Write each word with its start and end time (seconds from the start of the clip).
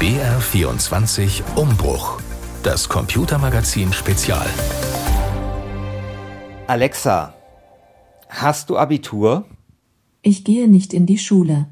BR24 0.00 1.42
Umbruch. 1.56 2.20
Das 2.62 2.88
Computermagazin 2.88 3.92
Spezial. 3.92 4.46
Alexa, 6.68 7.34
hast 8.28 8.70
du 8.70 8.78
Abitur? 8.78 9.46
Ich 10.22 10.44
gehe 10.44 10.68
nicht 10.68 10.94
in 10.94 11.06
die 11.06 11.18
Schule. 11.18 11.66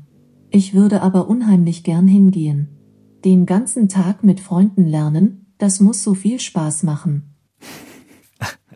Ich 0.50 0.74
würde 0.74 1.02
aber 1.02 1.28
unheimlich 1.28 1.84
gern 1.84 2.08
hingehen. 2.08 2.66
Den 3.24 3.46
ganzen 3.46 3.88
Tag 3.88 4.24
mit 4.24 4.40
Freunden 4.40 4.88
lernen, 4.88 5.46
das 5.58 5.78
muss 5.78 6.02
so 6.02 6.14
viel 6.14 6.40
Spaß 6.40 6.82
machen. 6.82 7.32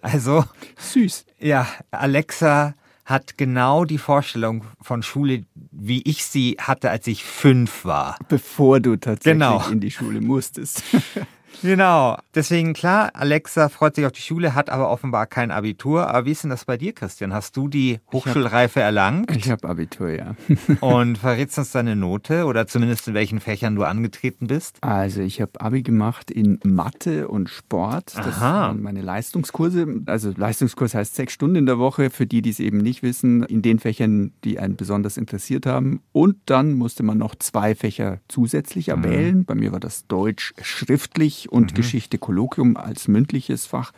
Also, 0.01 0.45
Süß. 0.79 1.27
ja, 1.41 1.67
Alexa 1.91 2.75
hat 3.11 3.37
genau 3.37 3.85
die 3.85 3.99
Vorstellung 3.99 4.65
von 4.81 5.03
Schule, 5.03 5.45
wie 5.73 6.01
ich 6.03 6.25
sie 6.25 6.57
hatte, 6.61 6.91
als 6.91 7.07
ich 7.09 7.25
fünf 7.25 7.85
war. 7.85 8.17
Bevor 8.29 8.81
du 8.81 8.97
tatsächlich 8.97 9.33
Genau. 9.35 9.69
in 9.69 9.81
die 9.81 9.91
Schule 9.91 10.21
musstest. 10.21 10.83
Genau. 11.63 12.17
Deswegen 12.35 12.73
klar, 12.73 13.11
Alexa 13.15 13.69
freut 13.69 13.95
sich 13.97 14.07
auf 14.07 14.13
die 14.13 14.23
Schule, 14.23 14.55
hat 14.55 14.71
aber 14.71 14.91
offenbar 14.91 15.27
kein 15.27 15.51
Abitur. 15.51 16.09
Aber 16.09 16.25
wie 16.25 16.31
ist 16.33 16.43
denn 16.43 16.51
das 16.51 16.65
bei 16.65 16.77
dir, 16.77 16.93
Christian? 16.93 17.33
Hast 17.35 17.57
du 17.57 17.69
die 17.69 18.01
Hochschulreife 18.13 18.81
erlangt 18.81 19.35
Ich 19.37 19.51
habe 19.51 19.69
Abitur, 19.69 20.11
ja. 20.11 20.35
und 20.81 21.19
verrätst 21.19 21.59
uns 21.59 21.73
deine 21.73 21.97
Note 21.97 22.45
oder 22.47 22.67
zumindest 22.67 23.09
in 23.09 23.15
welchen 23.15 23.41
Fächern 23.41 23.75
du 23.75 23.85
angetreten 23.85 24.47
bist? 24.47 24.79
Also 24.83 25.21
ich 25.21 25.41
habe 25.41 25.61
Abi 25.61 25.83
gemacht 25.83 26.31
in 26.31 26.59
Mathe 26.65 27.29
und 27.29 27.51
Sport. 27.51 28.15
Das 28.17 28.37
Aha. 28.39 28.69
waren 28.69 28.83
meine 28.83 29.03
Leistungskurse. 29.03 29.87
Also 30.07 30.33
Leistungskurs 30.37 30.95
heißt 30.95 31.15
sechs 31.15 31.35
Stunden 31.35 31.57
in 31.57 31.67
der 31.67 31.79
Woche, 31.79 32.11
für 32.11 32.27
die, 32.27 32.43
die 32.43 32.51
es 32.51 32.61
eben 32.61 32.79
nicht 32.79 33.03
wissen, 33.03 33.43
in 33.43 33.61
den 33.63 33.79
Fächern, 33.81 34.33
die 34.45 34.59
einen 34.59 34.77
besonders 34.77 35.17
interessiert 35.17 35.67
haben. 35.67 36.01
Und 36.13 36.37
dann 36.47 36.75
musste 36.75 37.03
man 37.03 37.19
noch 37.19 37.35
zwei 37.35 37.75
Fächer 37.75 38.19
zusätzlich 38.29 38.89
Mhm. 38.89 38.93
erwählen. 39.05 39.45
Bei 39.45 39.55
mir 39.55 39.73
war 39.73 39.81
das 39.81 40.07
Deutsch 40.07 40.55
schriftlich 40.63 41.40
und 41.49 41.75
Geschichte 41.75 42.19
Kolloquium 42.19 42.77
als 42.77 43.09
mündliches 43.09 43.67
Fach. 43.67 43.93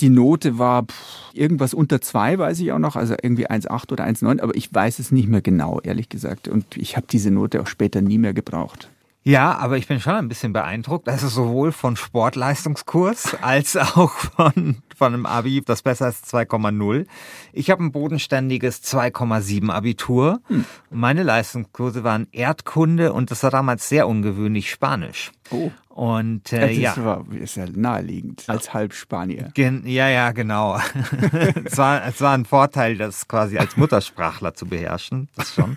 Die 0.00 0.10
Note 0.10 0.58
war 0.58 0.86
irgendwas 1.32 1.74
unter 1.74 2.00
zwei, 2.00 2.38
weiß 2.38 2.60
ich 2.60 2.72
auch 2.72 2.78
noch, 2.78 2.96
also 2.96 3.14
irgendwie 3.22 3.48
1,8 3.48 3.92
oder 3.92 4.04
1,9, 4.04 4.40
aber 4.40 4.56
ich 4.56 4.74
weiß 4.74 4.98
es 4.98 5.12
nicht 5.12 5.28
mehr 5.28 5.42
genau, 5.42 5.80
ehrlich 5.80 6.08
gesagt. 6.08 6.48
Und 6.48 6.76
ich 6.76 6.96
habe 6.96 7.06
diese 7.08 7.30
Note 7.30 7.60
auch 7.60 7.66
später 7.66 8.00
nie 8.00 8.18
mehr 8.18 8.32
gebraucht. 8.32 8.88
Ja, 9.24 9.56
aber 9.56 9.76
ich 9.76 9.86
bin 9.86 10.00
schon 10.00 10.14
ein 10.14 10.28
bisschen 10.28 10.52
beeindruckt. 10.52 11.08
Also 11.08 11.28
sowohl 11.28 11.70
von 11.70 11.96
Sportleistungskurs 11.96 13.36
als 13.40 13.76
auch 13.76 14.10
von, 14.10 14.82
von 14.96 15.14
einem 15.14 15.26
Abi, 15.26 15.62
das 15.64 15.82
besser 15.82 16.08
ist 16.08 16.26
2,0. 16.34 17.06
Ich 17.52 17.70
habe 17.70 17.84
ein 17.84 17.92
bodenständiges 17.92 18.82
2,7 18.82 19.70
Abitur. 19.70 20.40
Hm. 20.48 20.64
Meine 20.90 21.22
Leistungskurse 21.22 22.02
waren 22.02 22.26
Erdkunde 22.32 23.12
und 23.12 23.30
das 23.30 23.44
war 23.44 23.50
damals 23.50 23.88
sehr 23.88 24.08
ungewöhnlich 24.08 24.70
Spanisch. 24.70 25.30
Oh. 25.50 25.70
Und 25.94 26.54
äh, 26.54 26.68
das 26.68 26.96
ja. 26.96 27.04
war, 27.04 27.24
ist 27.38 27.56
ja 27.56 27.66
naheliegend, 27.70 28.44
als 28.46 28.72
Halbspanier. 28.72 29.50
Gen 29.52 29.86
ja, 29.86 30.08
ja, 30.08 30.32
genau. 30.32 30.78
es, 31.64 31.76
war, 31.76 32.06
es 32.06 32.18
war 32.22 32.32
ein 32.32 32.46
Vorteil, 32.46 32.96
das 32.96 33.28
quasi 33.28 33.58
als 33.58 33.76
Muttersprachler 33.76 34.54
zu 34.54 34.66
beherrschen, 34.66 35.28
das 35.36 35.54
schon. 35.54 35.76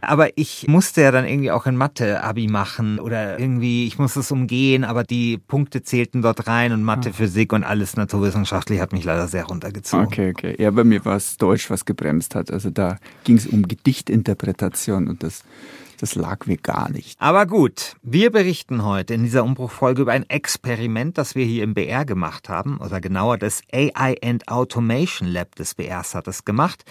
Aber 0.00 0.36
ich 0.36 0.66
musste 0.68 1.02
ja 1.02 1.10
dann 1.10 1.26
irgendwie 1.26 1.50
auch 1.50 1.66
in 1.66 1.76
Mathe 1.76 2.22
Abi 2.22 2.46
machen 2.46 2.98
oder 2.98 3.38
irgendwie, 3.38 3.86
ich 3.86 3.98
musste 3.98 4.20
es 4.20 4.30
umgehen, 4.30 4.84
aber 4.84 5.04
die 5.04 5.38
Punkte 5.38 5.82
zählten 5.82 6.22
dort 6.22 6.46
rein 6.46 6.72
und 6.72 6.82
Mathe, 6.82 7.12
Physik 7.12 7.52
und 7.52 7.64
alles 7.64 7.96
naturwissenschaftlich 7.96 8.80
hat 8.80 8.92
mich 8.92 9.04
leider 9.04 9.28
sehr 9.28 9.44
runtergezogen. 9.44 10.06
Okay, 10.06 10.30
okay. 10.30 10.54
Ja, 10.58 10.70
bei 10.70 10.84
mir 10.84 11.04
war 11.04 11.16
es 11.16 11.36
Deutsch, 11.36 11.70
was 11.70 11.84
gebremst 11.84 12.34
hat. 12.34 12.50
Also 12.50 12.70
da 12.70 12.98
ging 13.24 13.36
es 13.36 13.46
um 13.46 13.66
Gedichtinterpretation 13.66 15.08
und 15.08 15.22
das, 15.22 15.44
das 16.04 16.16
lag 16.16 16.44
mir 16.44 16.58
gar 16.58 16.90
nicht. 16.90 17.18
Aber 17.18 17.46
gut, 17.46 17.96
wir 18.02 18.30
berichten 18.30 18.84
heute 18.84 19.14
in 19.14 19.22
dieser 19.22 19.42
Umbruchfolge 19.42 20.02
über 20.02 20.12
ein 20.12 20.28
Experiment, 20.28 21.16
das 21.16 21.34
wir 21.34 21.46
hier 21.46 21.64
im 21.64 21.72
BR 21.72 22.04
gemacht 22.04 22.50
haben, 22.50 22.76
oder 22.76 23.00
genauer 23.00 23.38
das 23.38 23.62
AI 23.72 24.16
and 24.22 24.46
Automation 24.48 25.26
Lab 25.26 25.54
des 25.54 25.74
BRs 25.74 26.14
hat 26.14 26.28
es 26.28 26.44
gemacht. 26.44 26.84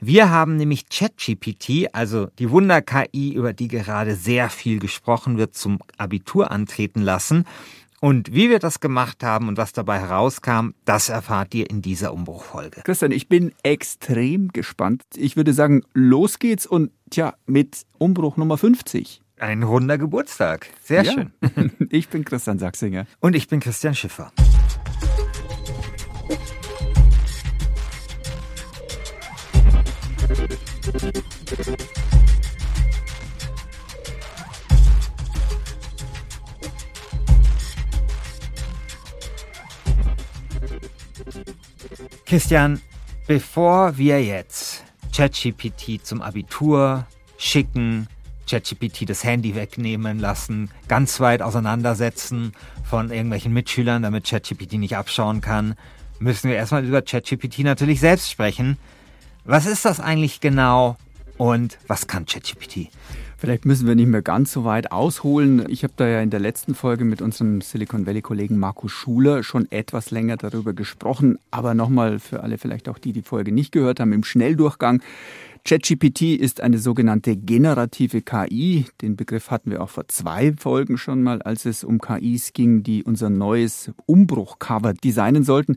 Wir 0.00 0.30
haben 0.30 0.56
nämlich 0.56 0.88
ChatGPT, 0.88 1.94
also 1.94 2.26
die 2.40 2.50
Wunder-KI, 2.50 3.34
über 3.34 3.52
die 3.52 3.68
gerade 3.68 4.16
sehr 4.16 4.50
viel 4.50 4.80
gesprochen 4.80 5.38
wird, 5.38 5.54
zum 5.54 5.78
Abitur 5.96 6.50
antreten 6.50 7.02
lassen. 7.02 7.44
Und 8.00 8.34
wie 8.34 8.50
wir 8.50 8.58
das 8.58 8.80
gemacht 8.80 9.22
haben 9.24 9.48
und 9.48 9.56
was 9.56 9.72
dabei 9.72 9.98
herauskam, 10.00 10.70
das 10.84 11.08
erfahrt 11.08 11.54
ihr 11.54 11.70
in 11.70 11.80
dieser 11.80 12.12
Umbruchfolge. 12.12 12.82
Christian, 12.84 13.10
ich 13.10 13.28
bin 13.28 13.52
extrem 13.62 14.48
gespannt. 14.48 15.02
Ich 15.14 15.36
würde 15.36 15.52
sagen, 15.54 15.82
los 15.94 16.38
geht's 16.38 16.66
und 16.66 16.90
tja, 17.10 17.34
mit 17.46 17.82
Umbruch 17.98 18.36
Nummer 18.36 18.58
50. 18.58 19.22
Ein 19.38 19.62
runder 19.62 19.98
Geburtstag. 19.98 20.68
Sehr 20.82 21.02
Ja. 21.04 21.12
schön. 21.12 21.32
Ich 21.90 22.08
bin 22.08 22.24
Christian 22.24 22.58
Sachsinger. 22.58 23.06
Und 23.20 23.34
ich 23.34 23.48
bin 23.48 23.60
Christian 23.60 23.94
Schiffer. 23.94 24.32
Christian, 42.26 42.80
bevor 43.28 43.96
wir 43.98 44.20
jetzt 44.20 44.82
ChatGPT 45.14 46.04
zum 46.04 46.22
Abitur 46.22 47.06
schicken, 47.38 48.08
ChatGPT 48.50 49.08
das 49.08 49.22
Handy 49.22 49.54
wegnehmen 49.54 50.18
lassen, 50.18 50.68
ganz 50.88 51.20
weit 51.20 51.40
auseinandersetzen 51.40 52.52
von 52.82 53.12
irgendwelchen 53.12 53.52
Mitschülern, 53.52 54.02
damit 54.02 54.28
ChatGPT 54.28 54.72
nicht 54.72 54.96
abschauen 54.96 55.40
kann, 55.40 55.76
müssen 56.18 56.50
wir 56.50 56.56
erstmal 56.56 56.84
über 56.84 57.00
ChatGPT 57.00 57.60
natürlich 57.60 58.00
selbst 58.00 58.28
sprechen. 58.28 58.76
Was 59.44 59.64
ist 59.64 59.84
das 59.84 60.00
eigentlich 60.00 60.40
genau 60.40 60.96
und 61.38 61.78
was 61.86 62.06
kann 62.06 62.26
ChatGPT? 62.26 62.88
Vielleicht 63.38 63.66
müssen 63.66 63.86
wir 63.86 63.94
nicht 63.94 64.08
mehr 64.08 64.22
ganz 64.22 64.50
so 64.50 64.64
weit 64.64 64.92
ausholen. 64.92 65.66
Ich 65.68 65.84
habe 65.84 65.92
da 65.96 66.08
ja 66.08 66.20
in 66.22 66.30
der 66.30 66.40
letzten 66.40 66.74
Folge 66.74 67.04
mit 67.04 67.20
unserem 67.20 67.60
Silicon 67.60 68.06
Valley-Kollegen 68.06 68.58
Markus 68.58 68.92
Schuler 68.92 69.42
schon 69.42 69.70
etwas 69.70 70.10
länger 70.10 70.38
darüber 70.38 70.72
gesprochen. 70.72 71.38
Aber 71.50 71.74
nochmal 71.74 72.18
für 72.18 72.42
alle, 72.42 72.56
vielleicht 72.56 72.88
auch 72.88 72.98
die, 72.98 73.12
die 73.12 73.22
Folge 73.22 73.52
nicht 73.52 73.72
gehört 73.72 74.00
haben, 74.00 74.14
im 74.14 74.24
Schnelldurchgang. 74.24 75.02
ChatGPT 75.66 76.22
ist 76.38 76.62
eine 76.62 76.78
sogenannte 76.78 77.36
generative 77.36 78.22
KI. 78.22 78.86
Den 79.02 79.16
Begriff 79.16 79.50
hatten 79.50 79.70
wir 79.70 79.82
auch 79.82 79.90
vor 79.90 80.08
zwei 80.08 80.54
Folgen 80.54 80.96
schon 80.96 81.22
mal, 81.22 81.42
als 81.42 81.66
es 81.66 81.84
um 81.84 82.00
KIs 82.00 82.54
ging, 82.54 82.84
die 82.84 83.02
unser 83.02 83.28
neues 83.28 83.90
Umbruch-Cover 84.06 84.94
designen 84.94 85.44
sollten. 85.44 85.76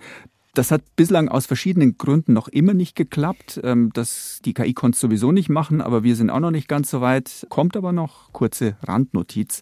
Das 0.54 0.72
hat 0.72 0.82
bislang 0.96 1.30
aus 1.30 1.46
verschiedenen 1.46 1.98
Gründen 1.98 2.34
noch 2.34 2.48
immer 2.48 2.74
nicht 2.74 2.96
geklappt. 2.96 3.60
Ähm, 3.64 3.92
Das, 3.94 4.40
die 4.44 4.54
KI 4.54 4.74
konnte 4.74 4.96
es 4.96 5.00
sowieso 5.00 5.32
nicht 5.32 5.50
machen, 5.50 5.82
aber 5.82 6.04
wir 6.04 6.16
sind 6.16 6.30
auch 6.30 6.40
noch 6.40 6.52
nicht 6.52 6.68
ganz 6.68 6.90
so 6.90 7.02
weit. 7.02 7.46
Kommt 7.50 7.78
aber 7.78 7.92
noch. 7.92 8.34
Kurze 8.34 8.76
Randnotiz. 8.84 9.62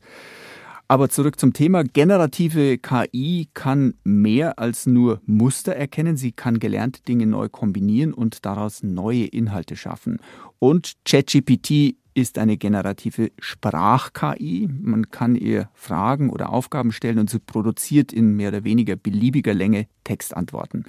Aber 0.90 1.10
zurück 1.10 1.38
zum 1.38 1.52
Thema. 1.52 1.84
Generative 1.84 2.78
KI 2.78 3.50
kann 3.54 3.96
mehr 4.06 4.58
als 4.58 4.86
nur 4.86 5.20
Muster 5.26 5.76
erkennen. 5.76 6.16
Sie 6.16 6.32
kann 6.32 6.60
gelernte 6.60 7.02
Dinge 7.02 7.28
neu 7.28 7.50
kombinieren 7.50 8.14
und 8.14 8.46
daraus 8.46 8.84
neue 8.84 9.26
Inhalte 9.26 9.76
schaffen. 9.76 10.20
Und 10.60 10.94
ChatGPT 11.04 11.98
ist 12.18 12.40
eine 12.40 12.58
generative 12.58 13.32
Sprach-KI. 13.38 14.68
Man 14.68 15.12
kann 15.12 15.36
ihr 15.36 15.70
Fragen 15.76 16.32
oder 16.32 16.50
Aufgaben 16.50 16.92
stellen 16.92 17.20
und 17.20 17.30
sie 17.30 17.38
produziert 17.38 18.12
in 18.12 18.36
mehr 18.36 18.50
oder 18.50 18.64
weniger 18.64 18.96
beliebiger 18.96 19.54
Länge 19.54 19.86
Textantworten. 20.04 20.86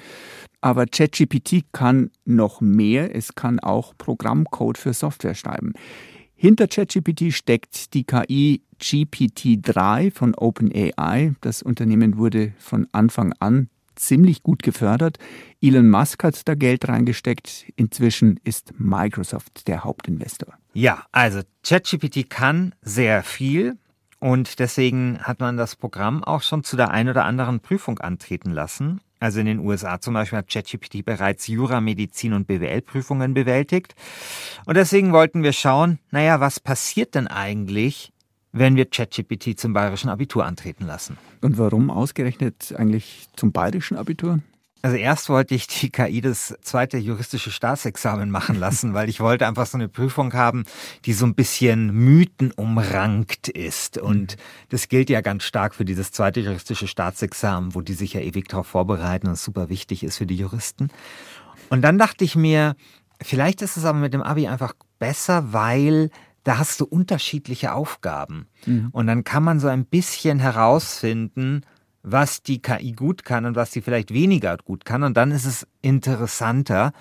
Aber 0.63 0.87
ChatGPT 0.87 1.67
kann 1.71 2.11
noch 2.25 2.63
mehr. 2.63 3.15
Es 3.15 3.35
kann 3.35 3.61
auch 3.61 3.93
Programmcode 3.99 4.79
für 4.79 4.95
Software 4.95 5.35
schreiben. 5.35 5.75
Hinter 6.35 6.67
ChatGPT 6.67 7.35
steckt 7.35 7.93
die 7.93 8.05
KI 8.05 8.63
GPT-3 8.81 10.11
von 10.11 10.35
OpenAI. 10.35 11.35
Das 11.43 11.63
Unternehmen 11.63 12.17
wurde 12.17 12.55
von 12.57 12.87
Anfang 12.93 13.35
an 13.39 13.69
ziemlich 14.01 14.43
gut 14.43 14.63
gefördert. 14.63 15.19
Elon 15.61 15.91
Musk 15.91 16.25
hat 16.25 16.47
da 16.49 16.55
Geld 16.55 16.89
reingesteckt. 16.89 17.67
Inzwischen 17.77 18.41
ist 18.45 18.73
Microsoft 18.79 19.69
der 19.69 19.85
Hauptinvestor. 19.85 20.55
Ja, 20.73 21.05
also 21.13 21.41
ChatGPT 21.65 22.31
kann 22.31 22.75
sehr 22.83 23.23
viel 23.23 23.77
und 24.21 24.59
deswegen 24.59 25.19
hat 25.21 25.41
man 25.41 25.57
das 25.57 25.77
Programm 25.77 26.25
auch 26.25 26.43
schon 26.43 26.65
zu 26.65 26.77
der 26.77 26.91
ein 26.91 27.09
oder 27.09 27.25
anderen 27.25 27.61
Prüfung 27.61 27.99
antreten 27.99 28.51
lassen. 28.51 29.01
Also 29.21 29.41
in 29.41 29.47
den 29.47 29.59
USA 29.59 30.01
zum 30.01 30.15
Beispiel 30.15 30.39
hat 30.39 30.49
ChatGPT 30.49 31.05
bereits 31.05 31.47
Jura, 31.49 31.81
Medizin 31.81 32.33
und 32.33 32.47
BWL-Prüfungen 32.47 33.35
bewältigt. 33.35 33.95
Und 34.65 34.77
deswegen 34.77 35.13
wollten 35.13 35.43
wir 35.43 35.53
schauen, 35.53 35.99
naja, 36.11 36.41
was 36.41 36.61
passiert 36.61 37.15
denn 37.15 37.27
eigentlich, 37.27 38.13
wenn 38.59 38.77
wir 38.77 38.87
ChatGPT 38.87 39.59
zum 39.59 39.73
bayerischen 39.73 40.09
Abitur 40.09 40.45
antreten 40.45 40.87
lassen? 40.87 41.17
Und 41.41 41.59
warum 41.59 41.91
ausgerechnet 41.91 42.75
eigentlich 42.77 43.29
zum 43.37 43.53
bayerischen 43.53 43.97
Abitur? 43.97 44.41
Also 44.81 44.97
erst 44.97 45.29
wollte 45.29 45.57
ich 45.57 45.67
die 45.67 45.91
KI 45.91 46.21
das 46.21 46.55
zweite 46.63 46.99
juristische 46.99 47.51
Staatsexamen 47.51 48.31
machen 48.31 48.57
lassen, 48.61 48.95
weil 48.95 49.09
ich 49.09 49.19
wollte 49.19 49.45
einfach 49.47 49.67
so 49.67 49.77
eine 49.77 49.89
Prüfung 49.89 50.35
haben, 50.35 50.65
die 51.05 51.15
so 51.15 51.27
ein 51.27 51.35
bisschen 51.35 51.93
mythenumrankt 51.93 53.49
ist. 53.49 53.99
Und 53.99 54.37
das 54.69 54.89
gilt 54.89 55.11
ja 55.11 55.21
ganz 55.21 55.43
stark 55.43 55.75
für 55.75 55.85
dieses 55.85 56.13
zweite 56.13 56.41
juristische 56.41 56.87
Staatsexamen, 56.87 57.75
wo 57.75 57.81
die 57.81 57.95
sich 57.95 58.13
ja 58.13 58.21
ewig 58.21 58.47
darauf 58.47 58.69
vorbereiten 58.69 59.27
und 59.27 59.37
super 59.37 59.69
wichtig 59.69 60.05
ist 60.05 60.19
für 60.19 60.27
die 60.27 60.37
Juristen. 60.37 60.91
Und 61.71 61.83
dann 61.83 61.99
dachte 61.99 62.25
ich 62.25 62.37
mir, 62.37 62.77
vielleicht 63.21 63.63
ist 63.63 63.77
es 63.77 63.85
aber 63.85 63.99
mit 63.99 64.15
dem 64.15 64.23
Abi 64.23 64.47
einfach 64.47 64.75
besser, 65.01 65.53
weil 65.53 66.11
da 66.49 66.57
hast 66.57 66.81
du 66.81 66.87
unterschiedliche 66.87 67.75
Aufgaben. 67.75 68.49
Mhm. 68.65 68.89
Und 68.93 69.07
dann 69.07 69.23
kann 69.23 69.45
man 69.45 69.61
so 69.61 69.69
ein 69.69 69.85
bisschen 69.85 70.39
herausfinden, 70.39 71.61
was 72.03 72.43
die 72.43 72.63
KI 72.63 72.93
gut 72.93 73.23
kann 73.25 73.45
und 73.45 73.55
was 73.55 73.71
sie 73.73 73.83
vielleicht 73.83 74.15
weniger 74.15 74.57
gut 74.57 74.87
kann. 74.87 75.03
Und 75.03 75.17
dann 75.19 75.31
ist 75.31 75.45
es 75.45 75.67
interessanter. 75.83 76.93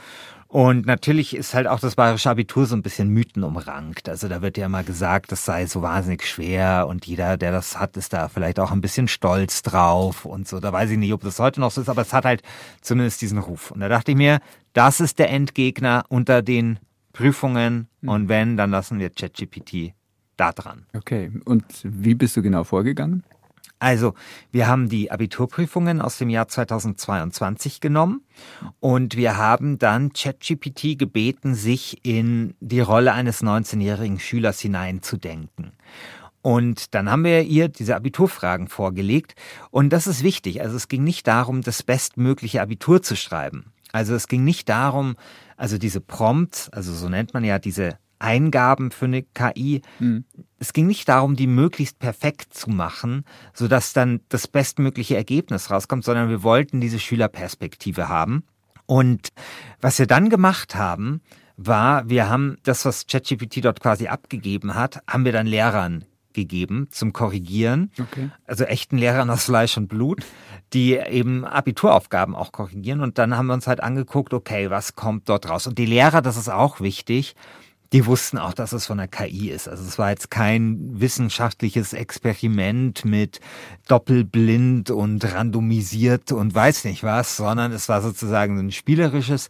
Und 0.50 0.86
natürlich 0.86 1.34
ist 1.34 1.54
halt 1.54 1.68
auch 1.68 1.80
das 1.80 1.96
bayerische 1.96 2.30
Abitur 2.30 2.66
so 2.66 2.76
ein 2.76 2.82
bisschen 2.82 3.08
mythenumrankt. 3.10 4.10
Also 4.10 4.28
da 4.28 4.42
wird 4.42 4.58
ja 4.58 4.66
immer 4.66 4.84
gesagt, 4.84 5.32
das 5.32 5.46
sei 5.46 5.66
so 5.66 5.82
wahnsinnig 5.82 6.26
schwer 6.26 6.88
und 6.90 7.06
jeder, 7.06 7.38
der 7.38 7.54
das 7.54 7.80
hat, 7.80 7.96
ist 7.96 8.12
da 8.12 8.28
vielleicht 8.28 8.60
auch 8.60 8.72
ein 8.72 8.82
bisschen 8.82 9.08
stolz 9.08 9.62
drauf 9.62 10.26
und 10.26 10.48
so. 10.48 10.60
Da 10.60 10.74
weiß 10.74 10.90
ich 10.90 10.98
nicht, 10.98 11.14
ob 11.14 11.22
das 11.22 11.40
heute 11.40 11.62
noch 11.62 11.72
so 11.72 11.82
ist, 11.82 11.90
aber 11.90 12.02
es 12.02 12.12
hat 12.12 12.26
halt 12.26 12.44
zumindest 12.82 13.22
diesen 13.22 13.40
Ruf. 13.40 13.72
Und 13.72 13.80
da 13.80 13.88
dachte 13.88 14.12
ich 14.12 14.18
mir, 14.18 14.40
das 14.74 15.00
ist 15.00 15.20
der 15.20 15.30
Endgegner 15.30 16.04
unter 16.10 16.42
den 16.42 16.80
Prüfungen 17.18 17.88
mhm. 18.02 18.10
und 18.10 18.30
wenn, 18.30 18.58
dann 18.58 18.70
lassen 18.70 19.00
wir 19.00 19.10
ChatGPT 19.10 19.94
da 20.38 20.52
dran. 20.52 20.86
Okay, 20.96 21.32
und 21.46 21.66
wie 21.84 22.14
bist 22.14 22.38
du 22.38 22.44
genau 22.44 22.64
vorgegangen? 22.64 23.24
Also, 23.80 24.14
wir 24.52 24.68
haben 24.68 24.90
die 24.90 25.12
Abiturprüfungen 25.12 26.02
aus 26.02 26.18
dem 26.18 26.30
Jahr 26.30 26.48
2022 26.48 27.80
genommen 27.80 28.22
und 28.80 29.16
wir 29.16 29.38
haben 29.38 29.78
dann 29.78 30.14
ChatGPT 30.14 30.98
gebeten, 30.98 31.54
sich 31.54 32.04
in 32.04 32.56
die 32.60 32.80
Rolle 32.80 33.14
eines 33.14 33.44
19-jährigen 33.44 34.20
Schülers 34.20 34.60
hineinzudenken. 34.60 35.74
Und 36.42 36.96
dann 36.96 37.12
haben 37.12 37.24
wir 37.24 37.44
ihr 37.44 37.68
diese 37.68 37.96
Abiturfragen 37.96 38.68
vorgelegt. 38.68 39.36
Und 39.70 39.92
das 39.92 40.08
ist 40.08 40.24
wichtig. 40.24 40.62
Also 40.62 40.78
es 40.78 40.88
ging 40.88 41.04
nicht 41.04 41.28
darum, 41.28 41.62
das 41.62 41.84
bestmögliche 41.84 42.62
Abitur 42.62 43.02
zu 43.02 43.16
schreiben. 43.16 43.74
Also 43.98 44.14
es 44.14 44.28
ging 44.28 44.44
nicht 44.44 44.70
darum, 44.70 45.16
also 45.58 45.80
diese 45.80 46.02
Prompts, 46.02 46.70
also 46.70 46.94
so 46.94 47.10
nennt 47.10 47.34
man 47.34 47.44
ja 47.44 47.58
diese 47.58 47.98
Eingaben 48.20 48.92
für 48.92 49.06
eine 49.06 49.24
KI. 49.24 49.82
Mhm. 49.98 50.24
Es 50.60 50.72
ging 50.72 50.86
nicht 50.86 51.10
darum, 51.10 51.36
die 51.36 51.48
möglichst 51.48 51.98
perfekt 51.98 52.54
zu 52.54 52.70
machen, 52.70 53.26
sodass 53.54 53.94
dann 53.94 54.22
das 54.30 54.48
bestmögliche 54.48 55.16
Ergebnis 55.16 55.72
rauskommt, 55.72 56.04
sondern 56.04 56.30
wir 56.30 56.44
wollten 56.44 56.80
diese 56.80 57.00
Schülerperspektive 57.00 58.08
haben. 58.08 58.44
Und 58.86 59.30
was 59.82 59.98
wir 59.98 60.06
dann 60.06 60.30
gemacht 60.30 60.76
haben, 60.76 61.22
war, 61.58 62.08
wir 62.08 62.30
haben 62.30 62.58
das, 62.64 62.86
was 62.86 63.08
ChatGPT 63.08 63.66
dort 63.66 63.80
quasi 63.80 64.08
abgegeben 64.08 64.76
hat, 64.76 65.02
haben 65.08 65.26
wir 65.26 65.32
dann 65.32 65.48
Lehrern 65.48 66.06
gegeben 66.38 66.88
zum 66.92 67.12
Korrigieren. 67.14 67.92
Okay. 68.00 68.30
Also 68.46 68.64
echten 68.64 68.98
Lehrern 68.98 69.30
aus 69.30 69.46
Fleisch 69.46 69.76
und 69.76 69.88
Blut, 69.88 70.24
die 70.72 70.94
eben 70.94 71.44
Abituraufgaben 71.44 72.36
auch 72.36 72.52
korrigieren. 72.52 73.02
Und 73.02 73.18
dann 73.18 73.36
haben 73.36 73.48
wir 73.48 73.56
uns 73.56 73.68
halt 73.68 73.82
angeguckt, 73.82 74.34
okay, 74.34 74.70
was 74.70 74.96
kommt 74.96 75.28
dort 75.28 75.50
raus? 75.50 75.66
Und 75.66 75.78
die 75.78 75.88
Lehrer, 75.88 76.22
das 76.22 76.38
ist 76.38 76.50
auch 76.50 76.80
wichtig, 76.80 77.36
die 77.94 78.06
wussten 78.06 78.38
auch, 78.38 78.54
dass 78.54 78.72
es 78.74 78.86
von 78.86 78.98
der 78.98 79.08
KI 79.08 79.50
ist. 79.50 79.68
Also 79.68 79.84
es 79.84 79.98
war 79.98 80.12
jetzt 80.12 80.30
kein 80.30 81.00
wissenschaftliches 81.00 81.94
Experiment 81.94 83.04
mit 83.04 83.40
doppelblind 83.88 84.92
und 84.92 85.34
randomisiert 85.34 86.32
und 86.32 86.54
weiß 86.54 86.84
nicht 86.84 87.04
was, 87.04 87.38
sondern 87.38 87.72
es 87.72 87.90
war 87.90 88.02
sozusagen 88.02 88.60
ein 88.60 88.72
spielerisches 88.72 89.50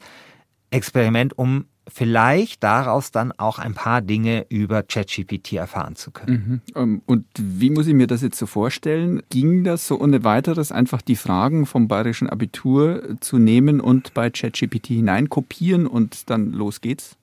Experiment, 0.69 1.37
um 1.37 1.65
vielleicht 1.87 2.63
daraus 2.63 3.11
dann 3.11 3.31
auch 3.31 3.59
ein 3.59 3.73
paar 3.73 4.01
Dinge 4.01 4.45
über 4.49 4.83
ChatGPT 4.83 5.53
erfahren 5.53 5.95
zu 5.95 6.11
können. 6.11 6.61
Mhm. 6.75 6.81
Ähm, 6.81 7.01
und 7.05 7.25
wie 7.37 7.69
muss 7.69 7.87
ich 7.87 7.93
mir 7.93 8.07
das 8.07 8.21
jetzt 8.21 8.37
so 8.37 8.45
vorstellen? 8.45 9.21
Ging 9.29 9.63
das 9.63 9.87
so 9.87 9.99
ohne 9.99 10.23
weiteres 10.23 10.71
einfach 10.71 11.01
die 11.01 11.15
Fragen 11.15 11.65
vom 11.65 11.87
bayerischen 11.87 12.29
Abitur 12.29 13.17
zu 13.19 13.37
nehmen 13.37 13.79
und 13.79 14.13
bei 14.13 14.29
ChatGPT 14.29 14.87
hineinkopieren 14.87 15.87
und 15.87 16.29
dann 16.29 16.51
los 16.51 16.81
geht's? 16.81 17.17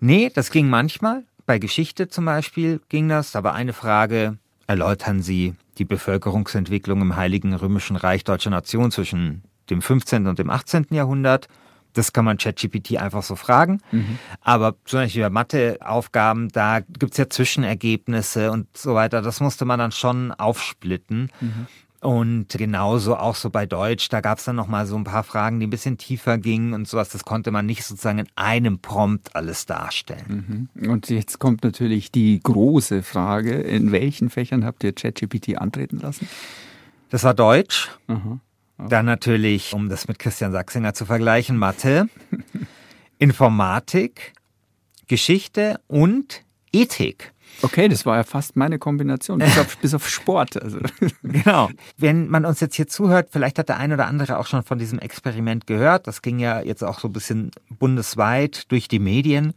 Nee, 0.00 0.30
das 0.34 0.50
ging 0.50 0.68
manchmal. 0.68 1.24
Bei 1.46 1.58
Geschichte 1.58 2.08
zum 2.08 2.24
Beispiel 2.24 2.80
ging 2.88 3.08
das. 3.08 3.32
Da 3.32 3.44
war 3.44 3.54
eine 3.54 3.72
Frage, 3.72 4.38
erläutern 4.66 5.22
Sie 5.22 5.54
die 5.78 5.84
Bevölkerungsentwicklung 5.84 7.00
im 7.02 7.16
Heiligen 7.16 7.54
Römischen 7.54 7.96
Reich 7.96 8.24
Deutscher 8.24 8.50
Nation 8.50 8.90
zwischen 8.90 9.42
dem 9.70 9.82
15. 9.82 10.26
und 10.26 10.38
dem 10.38 10.50
18. 10.50 10.86
Jahrhundert. 10.90 11.48
Das 11.94 12.12
kann 12.12 12.24
man 12.24 12.36
ChatGPT 12.36 12.98
einfach 12.98 13.22
so 13.22 13.36
fragen. 13.36 13.80
Mhm. 13.90 14.18
Aber 14.42 14.74
zum 14.84 15.00
Beispiel 15.00 15.22
bei 15.22 15.30
Matheaufgaben, 15.30 16.48
da 16.50 16.80
gibt's 16.80 17.16
ja 17.16 17.30
Zwischenergebnisse 17.30 18.50
und 18.50 18.66
so 18.76 18.94
weiter. 18.94 19.22
Das 19.22 19.40
musste 19.40 19.64
man 19.64 19.78
dann 19.78 19.92
schon 19.92 20.32
aufsplitten. 20.32 21.30
Mhm. 21.40 21.66
Und 22.04 22.48
genauso 22.50 23.16
auch 23.16 23.34
so 23.34 23.48
bei 23.48 23.64
Deutsch, 23.64 24.10
da 24.10 24.20
gab 24.20 24.36
es 24.36 24.44
dann 24.44 24.56
nochmal 24.56 24.84
so 24.84 24.94
ein 24.94 25.04
paar 25.04 25.24
Fragen, 25.24 25.58
die 25.58 25.66
ein 25.66 25.70
bisschen 25.70 25.96
tiefer 25.96 26.36
gingen 26.36 26.74
und 26.74 26.86
sowas. 26.86 27.08
Das 27.08 27.24
konnte 27.24 27.50
man 27.50 27.64
nicht 27.64 27.82
sozusagen 27.82 28.18
in 28.18 28.26
einem 28.36 28.78
Prompt 28.78 29.34
alles 29.34 29.64
darstellen. 29.64 30.68
Mhm. 30.76 30.90
Und 30.90 31.08
jetzt 31.08 31.38
kommt 31.38 31.64
natürlich 31.64 32.12
die 32.12 32.40
große 32.42 33.02
Frage, 33.02 33.54
in 33.54 33.90
welchen 33.90 34.28
Fächern 34.28 34.66
habt 34.66 34.84
ihr 34.84 34.92
ChatGPT 34.92 35.56
antreten 35.56 35.98
lassen? 35.98 36.28
Das 37.08 37.24
war 37.24 37.32
Deutsch. 37.32 37.90
Mhm. 38.06 38.40
Dann 38.78 39.06
natürlich, 39.06 39.72
um 39.72 39.88
das 39.88 40.08
mit 40.08 40.18
Christian 40.18 40.52
Sachsinger 40.52 40.94
zu 40.94 41.06
vergleichen, 41.06 41.56
Mathe, 41.56 42.08
Informatik, 43.18 44.32
Geschichte 45.06 45.80
und 45.86 46.44
Ethik. 46.72 47.32
Okay, 47.62 47.88
das 47.88 48.04
war 48.04 48.16
ja 48.16 48.24
fast 48.24 48.56
meine 48.56 48.78
Kombination, 48.78 49.38
bis 49.38 49.58
auf, 49.58 49.78
bis 49.80 49.94
auf 49.94 50.08
Sport. 50.08 50.60
Also. 50.60 50.78
Genau. 51.22 51.70
Wenn 51.96 52.28
man 52.28 52.44
uns 52.44 52.60
jetzt 52.60 52.74
hier 52.74 52.88
zuhört, 52.88 53.28
vielleicht 53.30 53.58
hat 53.58 53.68
der 53.68 53.78
ein 53.78 53.92
oder 53.92 54.06
andere 54.06 54.38
auch 54.38 54.46
schon 54.46 54.62
von 54.62 54.78
diesem 54.78 54.98
Experiment 54.98 55.66
gehört. 55.66 56.06
Das 56.06 56.20
ging 56.22 56.38
ja 56.38 56.60
jetzt 56.60 56.82
auch 56.82 56.98
so 56.98 57.08
ein 57.08 57.12
bisschen 57.12 57.50
bundesweit 57.78 58.70
durch 58.72 58.88
die 58.88 58.98
Medien. 58.98 59.54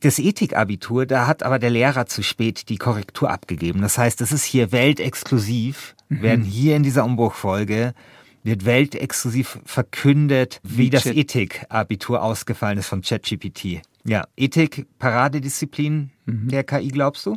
Das 0.00 0.20
Ethikabitur, 0.20 1.06
da 1.06 1.26
hat 1.26 1.42
aber 1.42 1.58
der 1.58 1.70
Lehrer 1.70 2.06
zu 2.06 2.22
spät 2.22 2.68
die 2.68 2.76
Korrektur 2.76 3.30
abgegeben. 3.30 3.82
Das 3.82 3.98
heißt, 3.98 4.20
es 4.20 4.30
ist 4.30 4.44
hier 4.44 4.70
weltexklusiv, 4.70 5.96
mhm. 6.08 6.22
werden 6.22 6.44
hier 6.44 6.76
in 6.76 6.84
dieser 6.84 7.04
Umbruchfolge 7.04 7.94
wird 8.42 8.64
weltexklusiv 8.64 9.58
verkündet, 9.64 10.60
wie, 10.62 10.78
wie 10.78 10.90
das 10.90 11.06
Ethikabitur 11.06 12.22
ausgefallen 12.22 12.78
ist 12.78 12.86
von 12.86 13.02
ChatGPT. 13.02 13.82
Ja, 14.04 14.24
Ethik, 14.36 14.86
Paradedisziplin 14.98 16.10
mhm. 16.26 16.48
der 16.48 16.64
KI, 16.64 16.88
glaubst 16.88 17.26
du? 17.26 17.36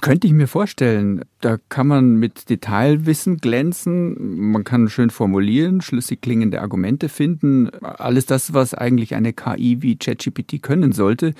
Könnte 0.00 0.28
ich 0.28 0.32
mir 0.32 0.46
vorstellen. 0.46 1.22
Da 1.40 1.58
kann 1.68 1.88
man 1.88 2.16
mit 2.16 2.50
Detailwissen 2.50 3.38
glänzen, 3.38 4.50
man 4.50 4.62
kann 4.62 4.88
schön 4.88 5.10
formulieren, 5.10 5.80
schlüssig 5.80 6.20
klingende 6.20 6.60
Argumente 6.62 7.08
finden. 7.08 7.68
Alles 7.82 8.24
das, 8.26 8.52
was 8.52 8.74
eigentlich 8.74 9.16
eine 9.16 9.32
KI 9.32 9.82
wie 9.82 9.96
ChatGPT 9.96 10.62
können 10.62 10.92
sollte. 10.92 11.34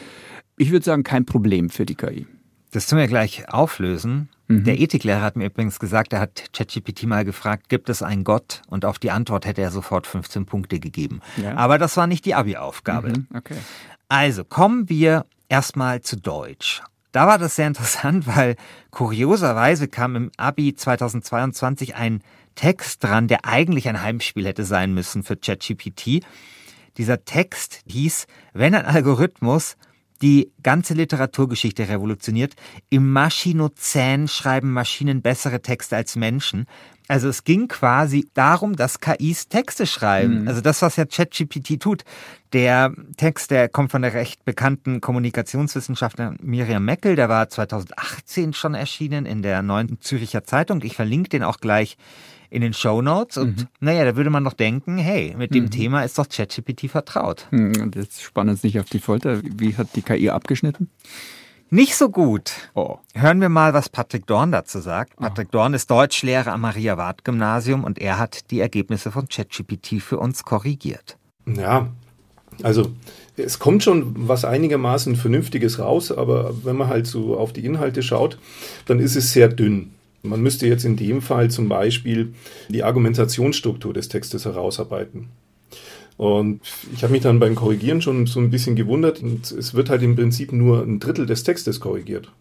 Ich 0.57 0.73
würde 0.73 0.85
sagen, 0.85 1.05
kein 1.05 1.25
Problem 1.25 1.71
für 1.71 1.87
die 1.87 1.95
KI. 1.95 2.27
Das 2.73 2.89
tun 2.89 2.99
wir 2.99 3.07
gleich 3.07 3.49
auflösen. 3.49 4.29
Mhm. 4.49 4.65
Der 4.65 4.81
Ethiklehrer 4.81 5.23
hat 5.23 5.37
mir 5.37 5.47
übrigens 5.47 5.79
gesagt, 5.79 6.13
er 6.13 6.21
hat 6.21 6.53
ChatGPT 6.53 7.05
mal 7.05 7.25
gefragt, 7.25 7.69
gibt 7.69 7.89
es 7.89 8.03
einen 8.03 8.25
Gott? 8.25 8.63
Und 8.69 8.85
auf 8.85 8.99
die 8.99 9.11
Antwort 9.11 9.47
hätte 9.47 9.63
er 9.63 9.71
sofort 9.71 10.07
15 10.07 10.47
Punkte 10.47 10.81
gegeben. 10.81 11.21
Ja. 11.37 11.55
Aber 11.57 11.79
das 11.79 11.97
war 11.97 12.07
nicht 12.07 12.25
die 12.25 12.35
Abi-Aufgabe. 12.35 13.11
Mhm. 13.11 13.27
Okay. 13.35 13.57
Also 14.09 14.45
kommen 14.45 14.89
wir 14.89 15.27
erstmal 15.49 16.01
zu 16.01 16.17
Deutsch. 16.17 16.83
Da 17.13 17.27
war 17.27 17.39
das 17.39 17.57
sehr 17.57 17.67
interessant, 17.67 18.27
weil 18.27 18.57
kurioserweise 18.91 19.89
kam 19.89 20.17
im 20.17 20.31
Abi 20.37 20.75
2022 20.75 21.95
ein 21.95 22.23
Text 22.55 23.05
dran, 23.05 23.29
der 23.29 23.45
eigentlich 23.45 23.89
ein 23.89 24.03
Heimspiel 24.03 24.47
hätte 24.47 24.65
sein 24.65 24.93
müssen 24.93 25.23
für 25.23 25.37
ChatGPT. 25.37 26.25
Dieser 26.97 27.25
Text 27.25 27.83
hieß, 27.87 28.27
wenn 28.53 28.75
ein 28.75 28.85
Algorithmus 28.85 29.77
die 30.23 30.51
ganze 30.63 30.95
Literaturgeschichte 30.95 31.89
revolutioniert. 31.89 32.55
Im 32.91 33.13
Maschinozän 33.13 34.29
schreiben 34.29 34.73
Maschinen 34.73 35.23
bessere 35.23 35.63
Texte 35.63 35.97
als 35.97 36.17
Menschen. 36.17 36.67
Also 37.09 37.29
es 37.29 37.45
ging 37.45 37.69
quasi 37.69 38.29
darum, 38.35 38.77
dass 38.77 39.01
KIs 39.01 39.49
Texte 39.49 39.87
schreiben. 39.87 40.43
Mhm. 40.43 40.49
Also 40.49 40.61
das, 40.61 40.83
was 40.83 40.97
ja 40.97 41.07
ChatGPT 41.07 41.81
tut. 41.81 42.05
Der 42.53 42.93
Text, 43.17 43.51
der 43.51 43.69
kommt 43.69 43.91
von 43.91 44.03
der 44.03 44.13
recht 44.15 44.45
bekannten 44.45 45.01
Kommunikationswissenschaftlerin 45.01 46.39
Miriam 46.43 46.85
Meckel, 46.85 47.17
der 47.17 47.29
war 47.29 47.49
2018 47.49 48.53
schon 48.53 48.75
erschienen 48.75 49.27
in 49.27 49.43
der 49.43 49.63
neuen 49.63 50.01
Züricher 50.01 50.45
Zeitung. 50.45 50.83
Ich 50.83 50.97
verlinke 50.97 51.31
den 51.31 51.43
auch 51.43 51.59
gleich 51.59 51.97
in 52.51 52.63
den 52.63 52.73
Show 52.73 53.03
Notes. 53.03 53.37
Und 53.37 53.59
mhm. 53.59 53.67
naja, 53.81 54.05
da 54.05 54.17
würde 54.17 54.31
man 54.31 54.45
doch 54.45 54.53
denken, 54.53 54.99
hey, 54.99 55.35
mit 55.37 55.55
dem 55.55 55.65
mhm. 55.65 55.71
Thema 55.71 56.03
ist 56.03 56.19
doch 56.19 56.29
ChatGPT 56.29 56.91
vertraut. 56.91 57.47
Mhm, 57.51 57.81
und 57.83 57.97
jetzt 57.97 58.23
spannen 58.23 58.51
uns 58.51 58.63
nicht 58.63 58.79
auf 58.81 58.89
die 58.89 58.99
Folter. 58.99 59.41
Wie 59.43 59.77
hat 59.77 59.89
die 59.95 60.03
KI 60.03 60.31
abgeschnitten? 60.31 60.89
Nicht 61.71 61.97
so 61.97 62.09
gut. 62.09 62.53
Oh. 62.75 62.97
Hören 63.15 63.43
wir 63.43 63.51
mal, 63.51 63.75
was 63.75 63.91
Patrick 63.91 64.27
Dorn 64.27 64.53
dazu 64.53 64.81
sagt. 64.81 65.17
Patrick 65.17 65.51
Dorn 65.51 65.75
ist 65.75 65.91
Deutschlehrer 65.91 66.53
am 66.53 66.63
Maria-Wart-Gymnasium 66.63 67.85
und 67.85 67.99
er 67.99 68.19
hat 68.19 68.51
die 68.51 68.61
Ergebnisse 68.61 69.11
von 69.11 69.29
ChatGPT 69.29 70.01
für 70.01 70.19
uns 70.19 70.45
korrigiert. 70.45 71.19
Ja, 71.47 71.89
also 72.63 72.93
es 73.37 73.59
kommt 73.59 73.83
schon 73.83 74.15
was 74.29 74.45
einigermaßen 74.45 75.17
Vernünftiges 75.17 75.79
raus, 75.79 76.11
aber 76.11 76.65
wenn 76.65 76.77
man 76.77 76.89
halt 76.89 77.07
so 77.07 77.37
auf 77.37 77.53
die 77.53 77.65
Inhalte 77.65 78.03
schaut, 78.03 78.39
dann 78.87 78.99
ist 78.99 79.17
es 79.17 79.33
sehr 79.33 79.49
dünn. 79.49 79.91
Man 80.23 80.41
müsste 80.43 80.67
jetzt 80.67 80.85
in 80.85 80.97
dem 80.97 81.23
Fall 81.23 81.51
zum 81.51 81.69
Beispiel 81.69 82.35
die 82.69 82.83
Argumentationsstruktur 82.83 83.93
des 83.93 84.09
Textes 84.09 84.45
herausarbeiten. 84.45 85.29
Und 86.17 86.61
ich 86.93 87.05
habe 87.05 87.13
mich 87.13 87.23
dann 87.23 87.39
beim 87.39 87.55
Korrigieren 87.55 88.03
schon 88.03 88.27
so 88.27 88.41
ein 88.41 88.51
bisschen 88.51 88.75
gewundert 88.75 89.23
und 89.23 89.53
es 89.53 89.75
wird 89.75 89.89
halt 89.89 90.03
im 90.03 90.17
Prinzip 90.17 90.53
nur 90.53 90.83
ein 90.83 90.99
Drittel 90.99 91.27
des 91.27 91.45
Textes 91.45 91.79
korrigiert. 91.79 92.33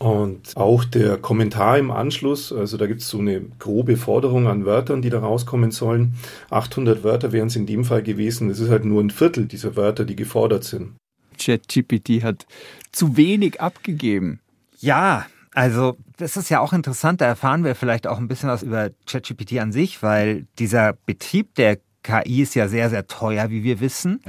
Und 0.00 0.56
auch 0.56 0.82
der 0.84 1.18
Kommentar 1.18 1.78
im 1.78 1.90
Anschluss, 1.90 2.52
also 2.52 2.78
da 2.78 2.86
gibt 2.86 3.02
es 3.02 3.08
so 3.08 3.18
eine 3.18 3.42
grobe 3.58 3.96
Forderung 3.98 4.48
an 4.48 4.64
Wörtern, 4.64 5.02
die 5.02 5.10
da 5.10 5.20
rauskommen 5.20 5.70
sollen. 5.70 6.14
800 6.48 7.04
Wörter 7.04 7.32
wären 7.32 7.48
es 7.48 7.56
in 7.56 7.66
dem 7.66 7.84
Fall 7.84 8.02
gewesen. 8.02 8.48
Es 8.48 8.60
ist 8.60 8.70
halt 8.70 8.86
nur 8.86 9.02
ein 9.02 9.10
Viertel 9.10 9.44
dieser 9.44 9.76
Wörter, 9.76 10.06
die 10.06 10.16
gefordert 10.16 10.64
sind. 10.64 10.94
ChatGPT 11.38 12.22
hat 12.22 12.46
zu 12.92 13.16
wenig 13.16 13.60
abgegeben. 13.60 14.40
Ja, 14.80 15.26
also 15.52 15.96
das 16.16 16.36
ist 16.36 16.48
ja 16.48 16.60
auch 16.60 16.72
interessant. 16.72 17.20
Da 17.20 17.26
erfahren 17.26 17.64
wir 17.64 17.74
vielleicht 17.74 18.06
auch 18.06 18.18
ein 18.18 18.28
bisschen 18.28 18.48
was 18.48 18.62
über 18.62 18.90
ChatGPT 19.06 19.58
an 19.58 19.72
sich, 19.72 20.02
weil 20.02 20.46
dieser 20.58 20.92
Betrieb 21.06 21.54
der 21.56 21.78
KI 22.02 22.42
ist 22.42 22.54
ja 22.54 22.68
sehr, 22.68 22.90
sehr 22.90 23.06
teuer, 23.06 23.50
wie 23.50 23.62
wir 23.62 23.80
wissen. 23.80 24.22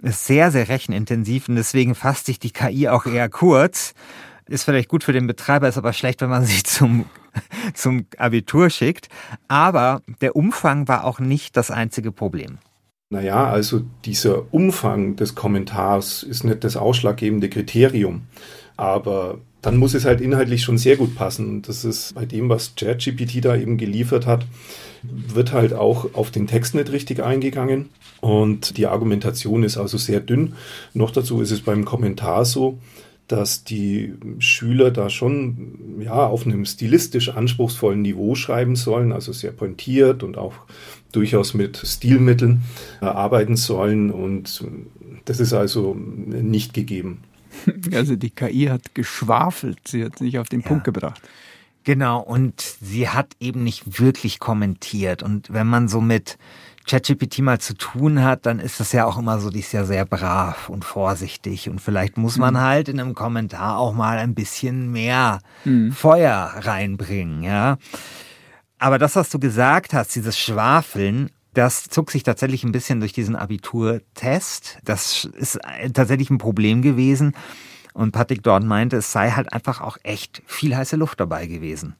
Ist 0.00 0.26
sehr, 0.26 0.50
sehr 0.50 0.68
rechenintensiv 0.68 1.48
und 1.48 1.56
deswegen 1.56 1.94
fasst 1.94 2.26
sich 2.26 2.38
die 2.38 2.52
KI 2.52 2.88
auch 2.88 3.06
eher 3.06 3.28
kurz. 3.28 3.94
Ist 4.46 4.64
vielleicht 4.64 4.88
gut 4.88 5.04
für 5.04 5.12
den 5.12 5.26
Betreiber, 5.26 5.68
ist 5.68 5.78
aber 5.78 5.92
schlecht, 5.92 6.20
wenn 6.20 6.30
man 6.30 6.44
sie 6.44 6.62
zum, 6.62 7.06
zum 7.74 8.06
Abitur 8.16 8.70
schickt. 8.70 9.08
Aber 9.48 10.02
der 10.20 10.36
Umfang 10.36 10.86
war 10.86 11.04
auch 11.04 11.18
nicht 11.18 11.56
das 11.56 11.70
einzige 11.70 12.12
Problem. 12.12 12.58
Naja, 13.10 13.48
also 13.48 13.80
dieser 14.04 14.52
Umfang 14.52 15.16
des 15.16 15.34
Kommentars 15.34 16.22
ist 16.22 16.44
nicht 16.44 16.62
das 16.62 16.76
ausschlaggebende 16.76 17.48
Kriterium. 17.48 18.22
Aber 18.76 19.38
dann 19.62 19.78
muss 19.78 19.94
es 19.94 20.04
halt 20.04 20.20
inhaltlich 20.20 20.62
schon 20.62 20.76
sehr 20.76 20.96
gut 20.96 21.14
passen. 21.14 21.62
Das 21.62 21.86
ist 21.86 22.14
bei 22.14 22.26
dem, 22.26 22.50
was 22.50 22.74
ChatGPT 22.76 23.44
da 23.44 23.56
eben 23.56 23.78
geliefert 23.78 24.26
hat, 24.26 24.46
wird 25.02 25.52
halt 25.52 25.72
auch 25.72 26.14
auf 26.14 26.30
den 26.30 26.46
Text 26.46 26.74
nicht 26.74 26.92
richtig 26.92 27.22
eingegangen. 27.22 27.88
Und 28.20 28.76
die 28.76 28.86
Argumentation 28.86 29.62
ist 29.62 29.78
also 29.78 29.96
sehr 29.96 30.20
dünn. 30.20 30.54
Noch 30.92 31.10
dazu 31.10 31.40
ist 31.40 31.50
es 31.50 31.62
beim 31.62 31.86
Kommentar 31.86 32.44
so, 32.44 32.78
dass 33.26 33.62
die 33.62 34.14
Schüler 34.38 34.90
da 34.90 35.10
schon 35.10 36.00
ja 36.00 36.26
auf 36.26 36.46
einem 36.46 36.64
stilistisch 36.64 37.28
anspruchsvollen 37.28 38.00
Niveau 38.00 38.34
schreiben 38.34 38.74
sollen, 38.74 39.12
also 39.12 39.32
sehr 39.32 39.52
pointiert 39.52 40.22
und 40.22 40.38
auch 40.38 40.54
durchaus 41.12 41.54
mit 41.54 41.76
Stilmitteln 41.76 42.62
äh, 43.00 43.06
arbeiten 43.06 43.56
sollen 43.56 44.10
und 44.10 44.64
das 45.24 45.40
ist 45.40 45.52
also 45.52 45.94
nicht 45.94 46.74
gegeben. 46.74 47.22
Also 47.92 48.14
die 48.14 48.30
KI 48.30 48.66
hat 48.66 48.94
geschwafelt, 48.94 49.78
sie 49.86 50.04
hat 50.04 50.18
sich 50.18 50.38
auf 50.38 50.48
den 50.48 50.60
ja. 50.60 50.66
Punkt 50.66 50.84
gebracht. 50.84 51.20
Genau, 51.84 52.20
und 52.20 52.60
sie 52.60 53.08
hat 53.08 53.28
eben 53.40 53.64
nicht 53.64 53.98
wirklich 53.98 54.38
kommentiert. 54.38 55.22
Und 55.22 55.52
wenn 55.52 55.66
man 55.66 55.88
so 55.88 56.00
mit 56.00 56.36
ChatGPT 56.86 57.38
mal 57.38 57.58
zu 57.60 57.74
tun 57.74 58.22
hat, 58.22 58.46
dann 58.46 58.58
ist 58.58 58.80
das 58.80 58.92
ja 58.92 59.06
auch 59.06 59.18
immer 59.18 59.38
so, 59.38 59.50
die 59.50 59.60
ist 59.60 59.72
ja 59.72 59.84
sehr 59.84 60.04
brav 60.04 60.68
und 60.68 60.84
vorsichtig. 60.84 61.68
Und 61.68 61.80
vielleicht 61.80 62.16
muss 62.18 62.36
man 62.36 62.54
mhm. 62.54 62.60
halt 62.60 62.88
in 62.88 63.00
einem 63.00 63.14
Kommentar 63.14 63.78
auch 63.78 63.94
mal 63.94 64.18
ein 64.18 64.34
bisschen 64.34 64.92
mehr 64.92 65.40
mhm. 65.64 65.92
Feuer 65.92 66.52
reinbringen, 66.56 67.42
ja. 67.42 67.78
Aber 68.78 68.98
das, 68.98 69.16
was 69.16 69.30
du 69.30 69.38
gesagt 69.38 69.92
hast, 69.92 70.14
dieses 70.14 70.38
Schwafeln, 70.38 71.30
das 71.54 71.84
zog 71.84 72.10
sich 72.10 72.22
tatsächlich 72.22 72.62
ein 72.64 72.72
bisschen 72.72 73.00
durch 73.00 73.12
diesen 73.12 73.34
Abiturtest. 73.34 74.78
Das 74.84 75.24
ist 75.24 75.58
tatsächlich 75.92 76.30
ein 76.30 76.38
Problem 76.38 76.82
gewesen. 76.82 77.34
Und 77.94 78.12
Patrick 78.12 78.44
Dorn 78.44 78.66
meinte, 78.66 78.98
es 78.98 79.10
sei 79.10 79.32
halt 79.32 79.52
einfach 79.52 79.80
auch 79.80 79.98
echt 80.04 80.42
viel 80.46 80.76
heiße 80.76 80.94
Luft 80.96 81.18
dabei 81.18 81.46
gewesen. 81.46 81.96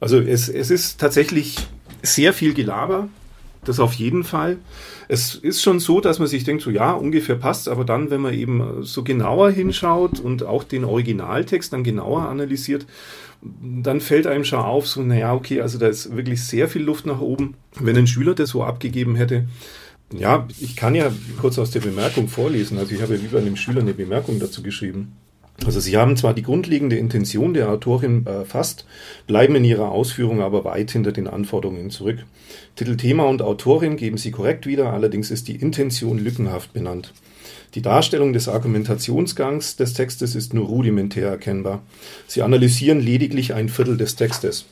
Also 0.00 0.18
es, 0.18 0.48
es 0.48 0.70
ist 0.70 0.98
tatsächlich 0.98 1.56
sehr 2.02 2.32
viel 2.32 2.54
Gelaber, 2.54 3.08
das 3.64 3.80
auf 3.80 3.92
jeden 3.94 4.24
Fall. 4.24 4.58
Es 5.08 5.34
ist 5.34 5.62
schon 5.62 5.80
so, 5.80 6.00
dass 6.00 6.18
man 6.18 6.28
sich 6.28 6.44
denkt, 6.44 6.62
so 6.62 6.70
ja, 6.70 6.92
ungefähr 6.92 7.36
passt, 7.36 7.68
aber 7.68 7.84
dann, 7.84 8.10
wenn 8.10 8.20
man 8.20 8.32
eben 8.32 8.82
so 8.82 9.04
genauer 9.04 9.50
hinschaut 9.50 10.20
und 10.20 10.42
auch 10.42 10.64
den 10.64 10.84
Originaltext 10.84 11.72
dann 11.72 11.84
genauer 11.84 12.28
analysiert, 12.28 12.86
dann 13.42 14.00
fällt 14.00 14.26
einem 14.26 14.44
schon 14.44 14.60
auf, 14.60 14.86
so, 14.86 15.02
naja, 15.02 15.34
okay, 15.34 15.60
also 15.60 15.78
da 15.78 15.88
ist 15.88 16.16
wirklich 16.16 16.42
sehr 16.42 16.68
viel 16.68 16.82
Luft 16.82 17.06
nach 17.06 17.20
oben. 17.20 17.54
Wenn 17.78 17.96
ein 17.96 18.06
Schüler 18.06 18.34
das 18.34 18.50
so 18.50 18.64
abgegeben 18.64 19.16
hätte, 19.16 19.46
ja, 20.12 20.46
ich 20.60 20.76
kann 20.76 20.94
ja 20.94 21.12
kurz 21.40 21.58
aus 21.58 21.70
der 21.70 21.80
Bemerkung 21.80 22.28
vorlesen. 22.28 22.78
Also 22.78 22.94
ich 22.94 23.02
habe 23.02 23.16
ja 23.16 23.22
wie 23.22 23.28
bei 23.28 23.38
einem 23.38 23.56
Schüler 23.56 23.80
eine 23.80 23.94
Bemerkung 23.94 24.38
dazu 24.38 24.62
geschrieben. 24.62 25.12
Also 25.64 25.80
Sie 25.80 25.96
haben 25.96 26.16
zwar 26.16 26.34
die 26.34 26.42
grundlegende 26.42 26.96
Intention 26.96 27.54
der 27.54 27.70
Autorin 27.70 28.26
erfasst, 28.26 28.84
bleiben 29.26 29.54
in 29.56 29.64
Ihrer 29.64 29.90
Ausführung 29.90 30.42
aber 30.42 30.64
weit 30.64 30.90
hinter 30.90 31.12
den 31.12 31.26
Anforderungen 31.26 31.90
zurück. 31.90 32.24
Titel, 32.76 32.96
Thema 32.96 33.24
und 33.24 33.40
Autorin 33.40 33.96
geben 33.96 34.18
Sie 34.18 34.30
korrekt 34.30 34.66
wieder, 34.66 34.92
allerdings 34.92 35.30
ist 35.30 35.48
die 35.48 35.56
Intention 35.56 36.18
lückenhaft 36.18 36.74
benannt. 36.74 37.14
Die 37.76 37.82
Darstellung 37.82 38.32
des 38.32 38.48
Argumentationsgangs 38.48 39.76
des 39.76 39.92
Textes 39.92 40.34
ist 40.34 40.54
nur 40.54 40.64
rudimentär 40.64 41.28
erkennbar. 41.28 41.82
Sie 42.26 42.40
analysieren 42.40 43.00
lediglich 43.00 43.52
ein 43.52 43.68
Viertel 43.68 43.98
des 43.98 44.16
Textes. 44.16 44.64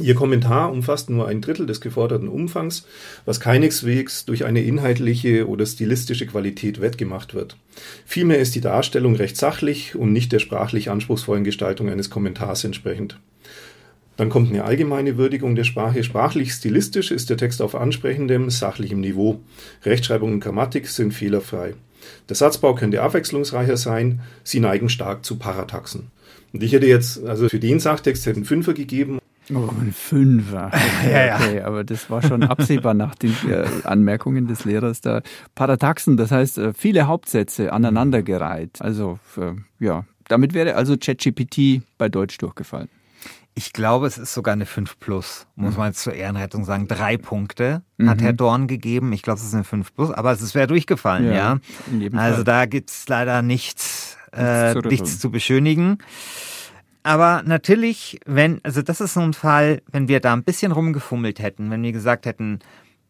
Ihr 0.00 0.16
Kommentar 0.16 0.72
umfasst 0.72 1.10
nur 1.10 1.28
ein 1.28 1.40
Drittel 1.40 1.66
des 1.66 1.80
geforderten 1.80 2.26
Umfangs, 2.26 2.86
was 3.24 3.38
keineswegs 3.38 4.24
durch 4.24 4.44
eine 4.44 4.64
inhaltliche 4.64 5.48
oder 5.48 5.64
stilistische 5.64 6.26
Qualität 6.26 6.80
wettgemacht 6.80 7.34
wird. 7.34 7.56
Vielmehr 8.04 8.40
ist 8.40 8.56
die 8.56 8.60
Darstellung 8.60 9.14
recht 9.14 9.36
sachlich 9.36 9.94
und 9.94 10.12
nicht 10.12 10.32
der 10.32 10.40
sprachlich 10.40 10.90
anspruchsvollen 10.90 11.44
Gestaltung 11.44 11.88
eines 11.88 12.10
Kommentars 12.10 12.64
entsprechend. 12.64 13.16
Dann 14.16 14.28
kommt 14.28 14.50
eine 14.50 14.64
allgemeine 14.64 15.16
Würdigung 15.18 15.54
der 15.54 15.64
Sprache. 15.64 16.02
Sprachlich 16.02 16.52
stilistisch 16.52 17.12
ist 17.12 17.30
der 17.30 17.36
Text 17.36 17.62
auf 17.62 17.76
ansprechendem, 17.76 18.50
sachlichem 18.50 19.00
Niveau. 19.00 19.40
Rechtschreibung 19.84 20.32
und 20.32 20.40
Grammatik 20.40 20.88
sind 20.88 21.12
fehlerfrei. 21.12 21.74
Der 22.28 22.36
Satzbau 22.36 22.74
könnte 22.74 23.02
abwechslungsreicher 23.02 23.76
sein, 23.76 24.20
sie 24.42 24.60
neigen 24.60 24.88
stark 24.88 25.24
zu 25.24 25.36
Parataxen. 25.36 26.10
Und 26.52 26.62
ich 26.62 26.72
hätte 26.72 26.86
jetzt, 26.86 27.24
also 27.24 27.48
für 27.48 27.58
den 27.58 27.80
Sachtext 27.80 28.26
hätten 28.26 28.44
Fünfer 28.44 28.74
gegeben 28.74 29.18
Oh, 29.52 29.68
ein 29.78 29.92
Fünfer. 29.92 30.68
Okay, 30.68 30.80
ja, 31.12 31.26
ja. 31.26 31.36
okay, 31.36 31.60
aber 31.60 31.84
das 31.84 32.08
war 32.08 32.22
schon 32.22 32.44
absehbar 32.44 32.94
nach 32.94 33.14
den 33.14 33.34
äh, 33.48 33.66
Anmerkungen 33.84 34.46
des 34.46 34.64
Lehrers. 34.64 35.02
Da 35.02 35.20
Parataxen, 35.54 36.16
das 36.16 36.30
heißt 36.30 36.58
äh, 36.58 36.72
viele 36.72 37.06
Hauptsätze 37.06 37.72
aneinandergereiht. 37.72 38.80
Also 38.80 39.18
äh, 39.36 39.52
ja, 39.84 40.06
damit 40.28 40.54
wäre 40.54 40.76
also 40.76 40.96
ChatGPT 40.96 41.82
bei 41.98 42.08
Deutsch 42.08 42.38
durchgefallen. 42.38 42.88
Ich 43.56 43.72
glaube, 43.72 44.08
es 44.08 44.18
ist 44.18 44.34
sogar 44.34 44.52
eine 44.52 44.66
5 44.66 44.98
plus, 44.98 45.46
muss 45.54 45.74
mhm. 45.74 45.78
man 45.78 45.86
jetzt 45.88 46.02
zur 46.02 46.12
Ehrenrettung 46.12 46.64
sagen. 46.64 46.88
Drei 46.88 47.16
Punkte 47.16 47.82
mhm. 47.98 48.10
hat 48.10 48.20
Herr 48.20 48.32
Dorn 48.32 48.66
gegeben. 48.66 49.12
Ich 49.12 49.22
glaube, 49.22 49.38
es 49.38 49.46
ist 49.46 49.54
eine 49.54 49.64
5 49.64 49.94
plus, 49.94 50.10
aber 50.10 50.32
es 50.32 50.54
wäre 50.54 50.66
durchgefallen, 50.66 51.26
ja. 51.26 51.60
ja. 51.92 52.18
Also 52.18 52.36
Fall. 52.36 52.44
da 52.44 52.66
gibt's 52.66 53.08
leider 53.08 53.42
nichts, 53.42 54.16
äh, 54.32 54.74
nichts 54.74 55.20
zu 55.20 55.30
beschönigen. 55.30 55.98
Aber 57.04 57.42
natürlich, 57.44 58.18
wenn, 58.24 58.60
also 58.64 58.80
das 58.80 59.00
ist 59.00 59.14
so 59.14 59.20
ein 59.20 59.34
Fall, 59.34 59.82
wenn 59.92 60.08
wir 60.08 60.20
da 60.20 60.32
ein 60.32 60.42
bisschen 60.42 60.72
rumgefummelt 60.72 61.38
hätten, 61.38 61.70
wenn 61.70 61.82
wir 61.82 61.92
gesagt 61.92 62.24
hätten, 62.24 62.60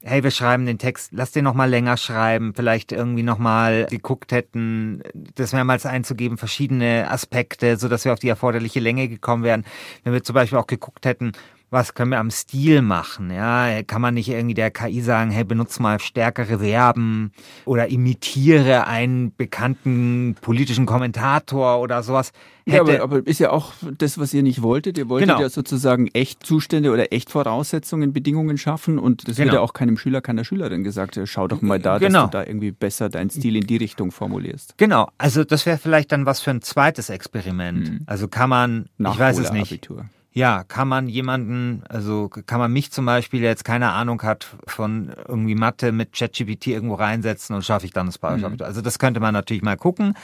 hey, 0.04 0.22
wir 0.22 0.30
schreiben 0.30 0.66
den 0.66 0.78
Text, 0.78 1.12
lass 1.12 1.32
den 1.32 1.44
noch 1.44 1.54
mal 1.54 1.68
länger 1.68 1.96
schreiben, 1.96 2.52
vielleicht 2.54 2.92
irgendwie 2.92 3.22
noch 3.22 3.38
mal 3.38 3.86
geguckt 3.90 4.32
hätten, 4.32 5.02
das 5.34 5.52
mehrmals 5.52 5.86
einzugeben, 5.86 6.36
verschiedene 6.36 7.10
Aspekte, 7.10 7.78
so 7.78 7.88
dass 7.88 8.04
wir 8.04 8.12
auf 8.12 8.18
die 8.18 8.28
erforderliche 8.28 8.80
Länge 8.80 9.08
gekommen 9.08 9.42
wären. 9.42 9.64
Wenn 10.02 10.12
wir 10.12 10.22
zum 10.22 10.34
Beispiel 10.34 10.58
auch 10.58 10.66
geguckt 10.66 11.06
hätten, 11.06 11.32
was 11.74 11.92
können 11.92 12.12
wir 12.12 12.20
am 12.20 12.30
Stil 12.30 12.82
machen? 12.82 13.30
Ja, 13.30 13.82
kann 13.82 14.00
man 14.00 14.14
nicht 14.14 14.28
irgendwie 14.28 14.54
der 14.54 14.70
KI 14.70 15.02
sagen, 15.02 15.30
hey, 15.32 15.42
benutze 15.44 15.82
mal 15.82 15.98
stärkere 15.98 16.60
Verben 16.60 17.32
oder 17.64 17.88
imitiere 17.88 18.86
einen 18.86 19.34
bekannten 19.36 20.36
politischen 20.40 20.86
Kommentator 20.86 21.80
oder 21.80 22.02
sowas. 22.04 22.30
Ja, 22.64 22.80
aber, 22.80 23.02
aber, 23.02 23.26
ist 23.26 23.40
ja 23.40 23.50
auch 23.50 23.72
das, 23.98 24.18
was 24.18 24.32
ihr 24.32 24.42
nicht 24.42 24.62
wolltet. 24.62 24.96
Ihr 24.96 25.08
wolltet 25.08 25.28
genau. 25.28 25.40
ja 25.40 25.48
sozusagen 25.50 26.06
echt 26.14 26.46
Zustände 26.46 26.92
oder 26.92 27.12
echt 27.12 27.28
Voraussetzungen, 27.30 28.12
Bedingungen 28.12 28.56
schaffen 28.56 28.98
und 28.98 29.28
das 29.28 29.36
genau. 29.36 29.46
wird 29.46 29.54
ja 29.54 29.60
auch 29.60 29.72
keinem 29.74 29.98
Schüler, 29.98 30.22
keiner 30.22 30.44
Schülerin 30.44 30.84
gesagt. 30.84 31.18
Schau 31.24 31.48
doch 31.48 31.60
mal 31.60 31.80
da, 31.80 31.98
genau. 31.98 32.22
dass 32.22 32.30
du 32.30 32.38
da 32.38 32.46
irgendwie 32.46 32.70
besser 32.70 33.08
deinen 33.08 33.30
Stil 33.30 33.56
in 33.56 33.66
die 33.66 33.76
Richtung 33.76 34.12
formulierst. 34.12 34.74
Genau, 34.78 35.08
also 35.18 35.42
das 35.44 35.66
wäre 35.66 35.76
vielleicht 35.76 36.12
dann 36.12 36.24
was 36.24 36.40
für 36.40 36.52
ein 36.52 36.62
zweites 36.62 37.10
Experiment. 37.10 37.90
Mhm. 37.90 38.00
Also 38.06 38.28
kann 38.28 38.48
man, 38.48 38.86
ich 38.96 39.18
weiß 39.18 39.38
es 39.38 39.50
nicht. 39.50 39.90
Ja, 40.36 40.64
kann 40.64 40.88
man 40.88 41.08
jemanden, 41.08 41.84
also 41.88 42.28
kann 42.28 42.58
man 42.58 42.72
mich 42.72 42.90
zum 42.90 43.06
Beispiel, 43.06 43.40
der 43.40 43.50
jetzt 43.50 43.64
keine 43.64 43.92
Ahnung 43.92 44.20
hat 44.22 44.56
von 44.66 45.14
irgendwie 45.28 45.54
Mathe 45.54 45.92
mit 45.92 46.12
ChatGPT 46.12 46.66
irgendwo 46.66 46.96
reinsetzen 46.96 47.54
und 47.54 47.64
schaffe 47.64 47.86
ich 47.86 47.92
dann 47.92 48.06
das 48.06 48.18
Parachapitur. 48.18 48.66
Mhm. 48.66 48.68
Also 48.68 48.80
das 48.80 48.98
könnte 48.98 49.20
man 49.20 49.32
natürlich 49.32 49.62
mal 49.62 49.76
gucken. 49.76 50.14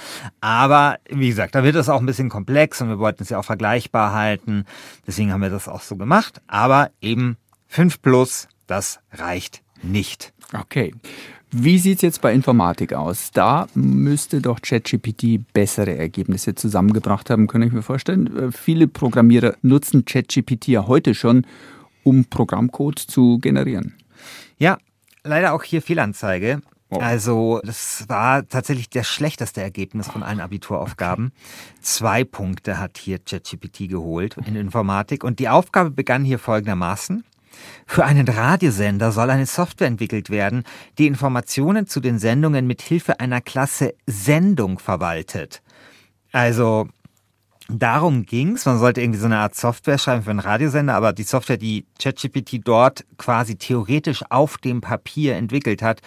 Aber 0.41 0.97
wie 1.09 1.29
gesagt, 1.29 1.55
da 1.55 1.63
wird 1.63 1.77
es 1.77 1.89
auch 1.89 2.01
ein 2.01 2.07
bisschen 2.07 2.29
komplex 2.29 2.81
und 2.81 2.89
wir 2.89 2.99
wollten 2.99 3.23
es 3.23 3.29
ja 3.29 3.39
auch 3.39 3.45
vergleichbar 3.45 4.13
halten. 4.13 4.65
Deswegen 5.07 5.33
haben 5.33 5.43
wir 5.43 5.51
das 5.51 5.69
auch 5.69 5.83
so 5.83 5.95
gemacht. 5.95 6.43
Aber 6.49 6.91
eben 7.01 7.37
5 7.69 8.03
plus, 8.03 8.49
das 8.67 8.99
reicht 9.13 9.63
nicht. 9.81 10.33
Okay. 10.53 10.93
Wie 11.53 11.79
sieht's 11.79 12.03
jetzt 12.03 12.21
bei 12.21 12.33
Informatik 12.33 12.93
aus? 12.93 13.33
Da 13.33 13.67
müsste 13.75 14.41
doch 14.41 14.63
ChatGPT 14.63 15.53
bessere 15.53 15.97
Ergebnisse 15.97 16.55
zusammengebracht 16.55 17.29
haben, 17.29 17.49
kann 17.49 17.63
ich 17.63 17.73
mir 17.73 17.83
vorstellen. 17.83 18.37
Äh, 18.37 18.53
viele 18.53 18.87
Programmierer 18.87 19.57
nutzen 19.63 20.05
ChatGPT 20.05 20.69
ja 20.69 20.87
heute 20.87 21.13
schon, 21.13 21.45
um 22.05 22.25
Programmcode 22.27 23.01
zu 23.01 23.39
generieren. 23.39 23.95
Ja, 24.59 24.79
leider 25.25 25.53
auch 25.53 25.65
hier 25.65 25.83
Fehlanzeige. 25.83 26.63
Oh. 26.89 26.99
Also 26.99 27.61
das 27.65 28.05
war 28.09 28.47
tatsächlich 28.47 28.89
das 28.89 29.09
schlechteste 29.09 29.61
Ergebnis 29.61 30.07
von 30.07 30.23
allen 30.23 30.41
Abituraufgaben. 30.41 31.33
Zwei 31.81 32.23
Punkte 32.23 32.79
hat 32.79 32.97
hier 32.97 33.19
ChatGPT 33.19 33.89
geholt 33.89 34.37
in 34.47 34.55
Informatik 34.55 35.25
und 35.25 35.41
die 35.41 35.49
Aufgabe 35.49 35.91
begann 35.91 36.25
hier 36.25 36.39
folgendermaßen. 36.39 37.25
Für 37.87 38.05
einen 38.05 38.29
Radiosender 38.29 39.13
soll 39.13 39.31
eine 39.31 39.47
Software 39.47 39.89
entwickelt 39.89 40.31
werden, 40.31 40.65
die 40.99 41.07
Informationen 41.07 41.87
zu 41.87 42.01
den 42.01 42.19
Sendungen 42.19 42.67
mit 42.67 42.83
Hilfe 42.83 43.21
einer 43.21 43.41
Klasse 43.41 43.95
Sendung 44.07 44.79
verwaltet. 44.79 45.63
Also 46.33 46.89
darum 47.69 48.25
ging's. 48.25 48.67
Man 48.67 48.79
sollte 48.79 49.01
irgendwie 49.01 49.21
so 49.21 49.27
eine 49.27 49.39
Art 49.39 49.55
Software 49.55 49.99
schreiben 49.99 50.23
für 50.23 50.31
einen 50.31 50.41
Radiosender, 50.41 50.95
aber 50.95 51.13
die 51.13 51.23
Software, 51.23 51.57
die 51.57 51.87
ChatGPT 51.99 52.61
dort 52.65 53.05
quasi 53.19 53.57
theoretisch 53.57 54.23
auf 54.31 54.59
dem 54.59 54.81
Papier 54.81 55.37
entwickelt 55.37 55.83
hat, 55.83 56.01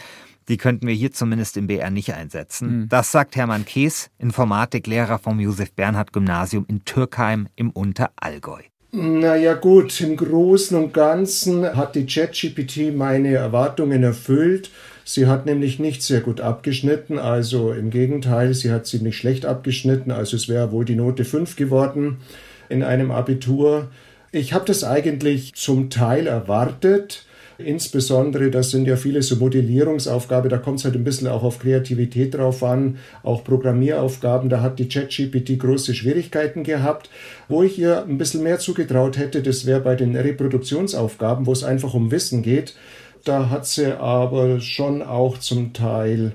die 0.49 0.57
könnten 0.57 0.87
wir 0.87 0.93
hier 0.93 1.11
zumindest 1.11 1.57
im 1.57 1.67
BR 1.67 1.89
nicht 1.89 2.13
einsetzen. 2.13 2.81
Mhm. 2.81 2.89
Das 2.89 3.11
sagt 3.11 3.35
Hermann 3.35 3.65
Kees, 3.65 4.09
Informatiklehrer 4.17 5.19
vom 5.19 5.39
Josef 5.39 5.73
Bernhard 5.73 6.11
Gymnasium 6.11 6.65
in 6.67 6.83
Türkheim 6.83 7.47
im 7.55 7.69
Unterallgäu. 7.69 8.61
Naja 8.95 9.55
gut, 9.55 9.99
im 10.01 10.15
Großen 10.15 10.77
und 10.77 10.93
Ganzen 10.93 11.75
hat 11.75 11.95
die 11.95 12.05
ChatGPT 12.05 12.93
meine 12.93 13.33
Erwartungen 13.33 14.03
erfüllt. 14.03 14.69
Sie 15.03 15.25
hat 15.25 15.47
nämlich 15.47 15.79
nicht 15.79 16.03
sehr 16.03 16.21
gut 16.21 16.41
abgeschnitten, 16.41 17.17
also 17.17 17.73
im 17.73 17.89
Gegenteil, 17.89 18.53
sie 18.53 18.69
hat 18.69 18.85
ziemlich 18.85 19.17
schlecht 19.17 19.47
abgeschnitten, 19.47 20.11
also 20.11 20.35
es 20.35 20.47
wäre 20.47 20.71
wohl 20.71 20.85
die 20.85 20.95
Note 20.95 21.25
5 21.25 21.55
geworden 21.55 22.19
in 22.69 22.83
einem 22.83 23.09
Abitur. 23.09 23.89
Ich 24.31 24.53
habe 24.53 24.65
das 24.65 24.83
eigentlich 24.83 25.55
zum 25.55 25.89
Teil 25.89 26.27
erwartet. 26.27 27.25
Insbesondere, 27.57 28.49
das 28.49 28.71
sind 28.71 28.87
ja 28.87 28.95
viele 28.95 29.21
so 29.21 29.35
Modellierungsaufgaben, 29.35 30.49
da 30.49 30.57
kommt 30.57 30.79
es 30.79 30.85
halt 30.85 30.95
ein 30.95 31.03
bisschen 31.03 31.27
auch 31.27 31.43
auf 31.43 31.59
Kreativität 31.59 32.33
drauf 32.33 32.63
an, 32.63 32.97
auch 33.21 33.43
Programmieraufgaben, 33.43 34.49
da 34.49 34.61
hat 34.61 34.79
die 34.79 34.87
ChatGPT 34.87 35.59
große 35.59 35.93
Schwierigkeiten 35.93 36.63
gehabt. 36.63 37.09
Wo 37.47 37.61
ich 37.63 37.77
ihr 37.77 38.03
ein 38.03 38.17
bisschen 38.17 38.43
mehr 38.43 38.59
zugetraut 38.59 39.17
hätte, 39.17 39.41
das 39.41 39.65
wäre 39.65 39.81
bei 39.81 39.95
den 39.95 40.15
Reproduktionsaufgaben, 40.15 41.45
wo 41.45 41.51
es 41.51 41.63
einfach 41.63 41.93
um 41.93 42.11
Wissen 42.11 42.41
geht. 42.41 42.75
Da 43.23 43.49
hat 43.49 43.65
sie 43.65 43.97
aber 43.97 44.59
schon 44.59 45.01
auch 45.01 45.37
zum 45.37 45.73
Teil 45.73 46.33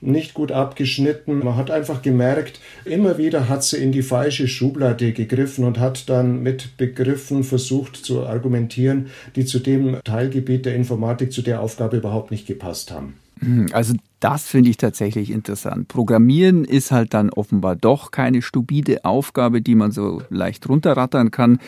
nicht 0.00 0.34
gut 0.34 0.52
abgeschnitten. 0.52 1.38
Man 1.40 1.56
hat 1.56 1.70
einfach 1.70 2.02
gemerkt, 2.02 2.60
immer 2.84 3.18
wieder 3.18 3.48
hat 3.48 3.64
sie 3.64 3.76
in 3.76 3.92
die 3.92 4.02
falsche 4.02 4.48
Schublade 4.48 5.12
gegriffen 5.12 5.64
und 5.64 5.78
hat 5.78 6.08
dann 6.08 6.42
mit 6.42 6.76
Begriffen 6.76 7.44
versucht 7.44 7.96
zu 7.96 8.26
argumentieren, 8.26 9.06
die 9.36 9.44
zu 9.44 9.58
dem 9.58 9.98
Teilgebiet 10.04 10.66
der 10.66 10.74
Informatik, 10.74 11.32
zu 11.32 11.42
der 11.42 11.60
Aufgabe 11.60 11.98
überhaupt 11.98 12.30
nicht 12.30 12.46
gepasst 12.46 12.90
haben. 12.90 13.14
Hm, 13.40 13.66
also 13.72 13.94
das 14.20 14.46
finde 14.46 14.70
ich 14.70 14.76
tatsächlich 14.76 15.30
interessant. 15.30 15.88
Programmieren 15.88 16.64
ist 16.64 16.90
halt 16.90 17.14
dann 17.14 17.30
offenbar 17.30 17.74
doch 17.74 18.10
keine 18.10 18.42
stupide 18.42 19.04
Aufgabe, 19.04 19.62
die 19.62 19.74
man 19.74 19.92
so 19.92 20.22
leicht 20.28 20.68
runterrattern 20.68 21.30
kann. 21.30 21.58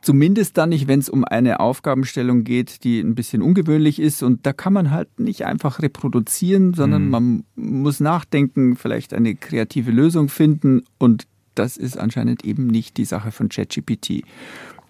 Zumindest 0.00 0.56
dann 0.56 0.68
nicht, 0.68 0.86
wenn 0.86 1.00
es 1.00 1.08
um 1.08 1.24
eine 1.24 1.60
Aufgabenstellung 1.60 2.44
geht, 2.44 2.84
die 2.84 3.00
ein 3.00 3.14
bisschen 3.14 3.42
ungewöhnlich 3.42 3.98
ist. 3.98 4.22
Und 4.22 4.46
da 4.46 4.52
kann 4.52 4.72
man 4.72 4.90
halt 4.90 5.18
nicht 5.18 5.44
einfach 5.44 5.82
reproduzieren, 5.82 6.74
sondern 6.74 7.06
mhm. 7.06 7.10
man 7.10 7.44
muss 7.56 8.00
nachdenken, 8.00 8.76
vielleicht 8.76 9.12
eine 9.12 9.34
kreative 9.34 9.90
Lösung 9.90 10.28
finden. 10.28 10.84
Und 10.98 11.26
das 11.54 11.76
ist 11.76 11.98
anscheinend 11.98 12.44
eben 12.44 12.68
nicht 12.68 12.96
die 12.96 13.04
Sache 13.04 13.32
von 13.32 13.48
ChatGPT. 13.48 14.22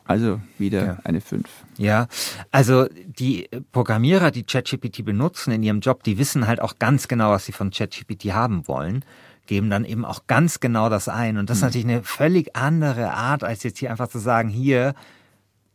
Also 0.05 0.41
wieder 0.59 0.85
ja. 0.85 0.99
eine 1.05 1.21
5. 1.21 1.47
Ja, 1.77 2.09
also 2.51 2.87
die 3.07 3.47
Programmierer, 3.73 4.31
die 4.31 4.43
ChatGPT 4.43 5.05
benutzen 5.05 5.53
in 5.53 5.63
ihrem 5.63 5.81
Job, 5.81 6.03
die 6.03 6.17
wissen 6.17 6.47
halt 6.47 6.61
auch 6.61 6.79
ganz 6.79 7.09
genau, 7.09 7.31
was 7.31 7.45
sie 7.45 7.53
von 7.53 7.71
ChatGPT 7.71 8.33
haben 8.33 8.67
wollen 8.69 9.05
geben 9.49 9.71
dann 9.71 9.85
eben 9.85 10.05
auch 10.05 10.29
ganz 10.29 10.61
genau 10.61 10.89
das 10.89 11.09
ein. 11.09 11.37
Und 11.39 11.51
das 11.51 11.59
ist 11.59 11.63
mhm. 11.63 11.67
natürlich 11.67 11.87
eine 11.89 12.03
völlig 12.05 12.55
andere 12.55 13.13
Art, 13.13 13.43
als 13.43 13.65
jetzt 13.65 13.79
hier 13.79 13.91
einfach 13.91 14.09
zu 14.09 14.21
sagen, 14.21 14.49
hier, 14.49 14.95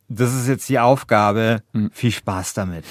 das 0.08 0.34
ist 0.34 0.48
jetzt 0.48 0.70
die 0.70 0.80
Aufgabe, 0.80 1.62
mhm. 1.74 1.92
viel 1.92 2.12
Spaß 2.12 2.54
damit. 2.54 2.86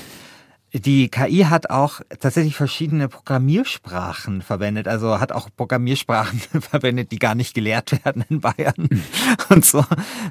Die 0.74 1.10
KI 1.10 1.46
hat 1.50 1.68
auch 1.68 2.00
tatsächlich 2.18 2.56
verschiedene 2.56 3.08
Programmiersprachen 3.08 4.40
verwendet, 4.40 4.88
also 4.88 5.20
hat 5.20 5.30
auch 5.30 5.50
Programmiersprachen 5.54 6.40
verwendet, 6.60 7.12
die 7.12 7.18
gar 7.18 7.34
nicht 7.34 7.54
gelehrt 7.54 8.04
werden 8.04 8.24
in 8.28 8.40
Bayern 8.40 8.74
mhm. 8.76 9.02
und 9.50 9.64
so. 9.64 9.84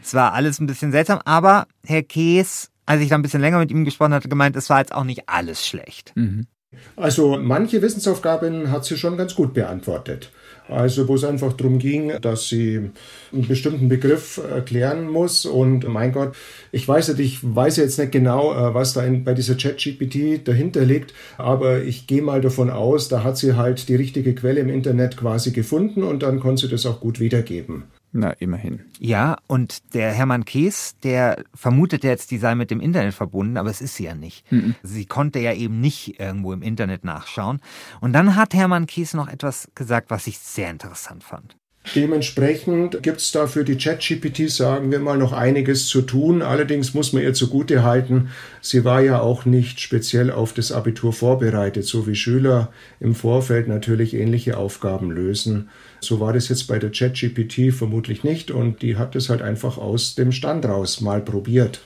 Es 0.03 0.13
war 0.13 0.33
alles 0.33 0.59
ein 0.59 0.65
bisschen 0.67 0.91
seltsam, 0.91 1.19
aber 1.25 1.67
Herr 1.85 2.03
Kees, 2.03 2.71
als 2.87 3.01
ich 3.01 3.09
da 3.09 3.15
ein 3.15 3.21
bisschen 3.21 3.41
länger 3.41 3.59
mit 3.59 3.69
ihm 3.69 3.85
gesprochen 3.85 4.13
hatte, 4.13 4.29
gemeint, 4.29 4.55
es 4.55 4.69
war 4.69 4.79
jetzt 4.79 4.93
auch 4.93 5.03
nicht 5.03 5.29
alles 5.29 5.65
schlecht. 5.65 6.11
Mhm. 6.15 6.47
Also 6.95 7.37
manche 7.37 7.81
Wissensaufgaben 7.81 8.71
hat 8.71 8.85
sie 8.85 8.97
schon 8.97 9.17
ganz 9.17 9.35
gut 9.35 9.53
beantwortet. 9.53 10.31
Also 10.71 11.07
wo 11.07 11.15
es 11.15 11.23
einfach 11.23 11.53
darum 11.53 11.79
ging, 11.79 12.13
dass 12.21 12.49
sie 12.49 12.89
einen 13.33 13.47
bestimmten 13.47 13.89
Begriff 13.89 14.37
erklären 14.37 15.09
muss. 15.09 15.45
Und 15.45 15.87
mein 15.87 16.11
Gott, 16.11 16.33
ich 16.71 16.87
weiß 16.87 17.09
nicht, 17.09 17.19
ich 17.19 17.39
weiß 17.43 17.77
jetzt 17.77 17.99
nicht 17.99 18.11
genau, 18.11 18.53
äh, 18.53 18.73
was 18.73 18.93
da 18.93 19.03
in, 19.03 19.23
bei 19.23 19.33
dieser 19.33 19.55
ChatGPT 19.55 20.47
dahinter 20.47 20.85
liegt, 20.85 21.13
aber 21.37 21.83
ich 21.83 22.07
gehe 22.07 22.21
mal 22.21 22.41
davon 22.41 22.69
aus, 22.69 23.09
da 23.09 23.23
hat 23.23 23.37
sie 23.37 23.55
halt 23.55 23.89
die 23.89 23.95
richtige 23.95 24.33
Quelle 24.33 24.61
im 24.61 24.69
Internet 24.69 25.17
quasi 25.17 25.51
gefunden 25.51 26.03
und 26.03 26.23
dann 26.23 26.39
konnte 26.39 26.63
sie 26.63 26.71
das 26.71 26.85
auch 26.85 26.99
gut 26.99 27.19
wiedergeben. 27.19 27.83
Na, 28.13 28.31
immerhin. 28.31 28.81
Ja, 28.99 29.37
und 29.47 29.93
der 29.93 30.11
Hermann 30.11 30.43
Kees, 30.43 30.97
der 31.01 31.45
vermutet 31.53 32.03
jetzt, 32.03 32.31
die 32.31 32.37
sei 32.39 32.55
mit 32.55 32.69
dem 32.69 32.81
Internet 32.81 33.13
verbunden, 33.13 33.55
aber 33.55 33.69
es 33.69 33.79
ist 33.79 33.95
sie 33.95 34.03
ja 34.03 34.15
nicht. 34.15 34.51
Mhm. 34.51 34.75
Sie 34.83 35.05
konnte 35.05 35.39
ja 35.39 35.53
eben 35.53 35.79
nicht 35.79 36.19
irgendwo 36.19 36.51
im 36.51 36.61
Internet 36.61 37.05
nachschauen. 37.05 37.61
Und 38.01 38.11
dann 38.13 38.35
hat 38.35 38.53
Hermann 38.53 38.85
Kees 38.85 39.13
noch 39.13 39.29
etwas 39.29 39.71
gesagt, 39.75 40.09
was 40.09 40.27
ich 40.27 40.39
sehr 40.39 40.69
interessant 40.69 41.23
fand. 41.23 41.55
Dementsprechend 41.95 43.01
gibt 43.01 43.17
es 43.17 43.31
da 43.31 43.47
für 43.47 43.65
die 43.65 43.75
ChatGPT, 43.75 44.49
sagen 44.49 44.91
wir 44.91 44.99
mal, 44.99 45.17
noch 45.17 45.33
einiges 45.33 45.87
zu 45.87 46.03
tun. 46.03 46.41
Allerdings 46.41 46.93
muss 46.93 47.11
man 47.11 47.23
ihr 47.23 47.33
zugute 47.33 47.83
halten, 47.83 48.29
sie 48.61 48.85
war 48.85 49.01
ja 49.01 49.19
auch 49.19 49.45
nicht 49.45 49.79
speziell 49.79 50.31
auf 50.31 50.53
das 50.53 50.71
Abitur 50.71 51.11
vorbereitet, 51.11 51.85
so 51.85 52.05
wie 52.07 52.15
Schüler 52.15 52.71
im 52.99 53.15
Vorfeld 53.15 53.67
natürlich 53.67 54.13
ähnliche 54.13 54.57
Aufgaben 54.57 55.11
lösen. 55.11 55.69
So 56.01 56.19
war 56.19 56.33
das 56.33 56.49
jetzt 56.49 56.67
bei 56.67 56.77
der 56.77 56.91
ChatGPT 56.91 57.73
vermutlich 57.73 58.23
nicht 58.23 58.51
und 58.51 58.83
die 58.83 58.95
hat 58.95 59.15
es 59.15 59.29
halt 59.29 59.41
einfach 59.41 59.77
aus 59.77 60.15
dem 60.15 60.31
Stand 60.31 60.65
raus 60.65 61.01
mal 61.01 61.19
probiert. 61.19 61.81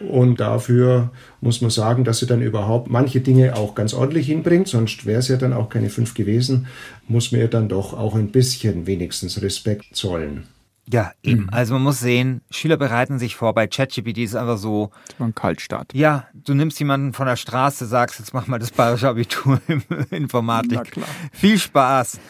Und 0.00 0.40
dafür 0.40 1.10
muss 1.40 1.60
man 1.60 1.70
sagen, 1.70 2.04
dass 2.04 2.18
sie 2.18 2.26
dann 2.26 2.42
überhaupt 2.42 2.90
manche 2.90 3.20
Dinge 3.20 3.56
auch 3.56 3.74
ganz 3.74 3.94
ordentlich 3.94 4.26
hinbringt, 4.26 4.68
sonst 4.68 5.06
wäre 5.06 5.20
es 5.20 5.28
ja 5.28 5.36
dann 5.36 5.52
auch 5.52 5.68
keine 5.68 5.88
fünf 5.88 6.14
gewesen, 6.14 6.66
muss 7.08 7.32
man 7.32 7.40
ihr 7.40 7.48
dann 7.48 7.68
doch 7.68 7.94
auch 7.94 8.14
ein 8.14 8.30
bisschen 8.30 8.86
wenigstens 8.86 9.40
Respekt 9.40 9.96
zollen. 9.96 10.44
Ja, 10.88 11.12
eben. 11.22 11.48
Also 11.50 11.74
man 11.74 11.82
muss 11.82 11.98
sehen, 11.98 12.42
Schüler 12.50 12.76
bereiten 12.76 13.18
sich 13.18 13.34
vor. 13.34 13.54
Bei 13.54 13.66
ChatGPT 13.66 14.18
ist 14.18 14.30
es 14.30 14.36
einfach 14.36 14.58
so. 14.58 14.90
Das 15.08 15.18
war 15.18 15.26
ein 15.26 15.34
Kaltstart. 15.34 15.92
Ja, 15.94 16.28
du 16.32 16.54
nimmst 16.54 16.78
jemanden 16.78 17.12
von 17.12 17.26
der 17.26 17.36
Straße, 17.36 17.86
sagst, 17.86 18.20
jetzt 18.20 18.32
mach 18.34 18.46
mal 18.46 18.58
das 18.58 18.70
bayerische 18.70 19.08
Abitur 19.08 19.60
in 19.68 19.82
Informatik. 20.10 20.78
Na 20.78 20.82
klar. 20.82 21.08
Viel 21.32 21.58
Spaß. 21.58 22.20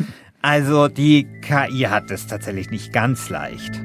Also 0.41 0.89
die 0.89 1.27
KI 1.43 1.87
hat 1.91 2.11
es 2.11 2.27
tatsächlich 2.29 2.71
nicht 2.71 2.93
ganz 2.93 3.29
leicht. 3.29 3.83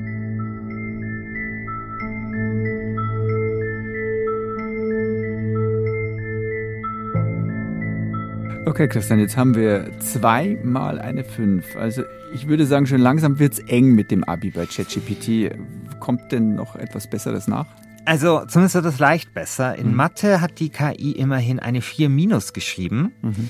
Okay, 8.63 8.87
Christian, 8.87 9.19
jetzt 9.19 9.37
haben 9.37 9.55
wir 9.55 9.89
zweimal 9.99 10.99
eine 10.99 11.23
5. 11.23 11.75
Also 11.77 12.03
ich 12.31 12.47
würde 12.47 12.67
sagen, 12.67 12.85
schon 12.85 13.01
langsam 13.01 13.39
wird 13.39 13.53
es 13.53 13.59
eng 13.59 13.95
mit 13.95 14.11
dem 14.11 14.23
Abi 14.23 14.51
bei 14.51 14.67
ChatGPT. 14.67 15.51
Kommt 15.99 16.31
denn 16.31 16.55
noch 16.55 16.75
etwas 16.75 17.09
Besseres 17.09 17.47
nach? 17.47 17.65
Also 18.05 18.45
zumindest 18.45 18.75
wird 18.75 18.85
es 18.85 18.99
leicht 18.99 19.33
besser. 19.33 19.75
In 19.75 19.89
mhm. 19.89 19.95
Mathe 19.95 20.41
hat 20.41 20.59
die 20.59 20.69
KI 20.69 21.11
immerhin 21.13 21.59
eine 21.59 21.81
4 21.81 22.09
minus 22.09 22.53
geschrieben. 22.53 23.11
Mhm. 23.23 23.49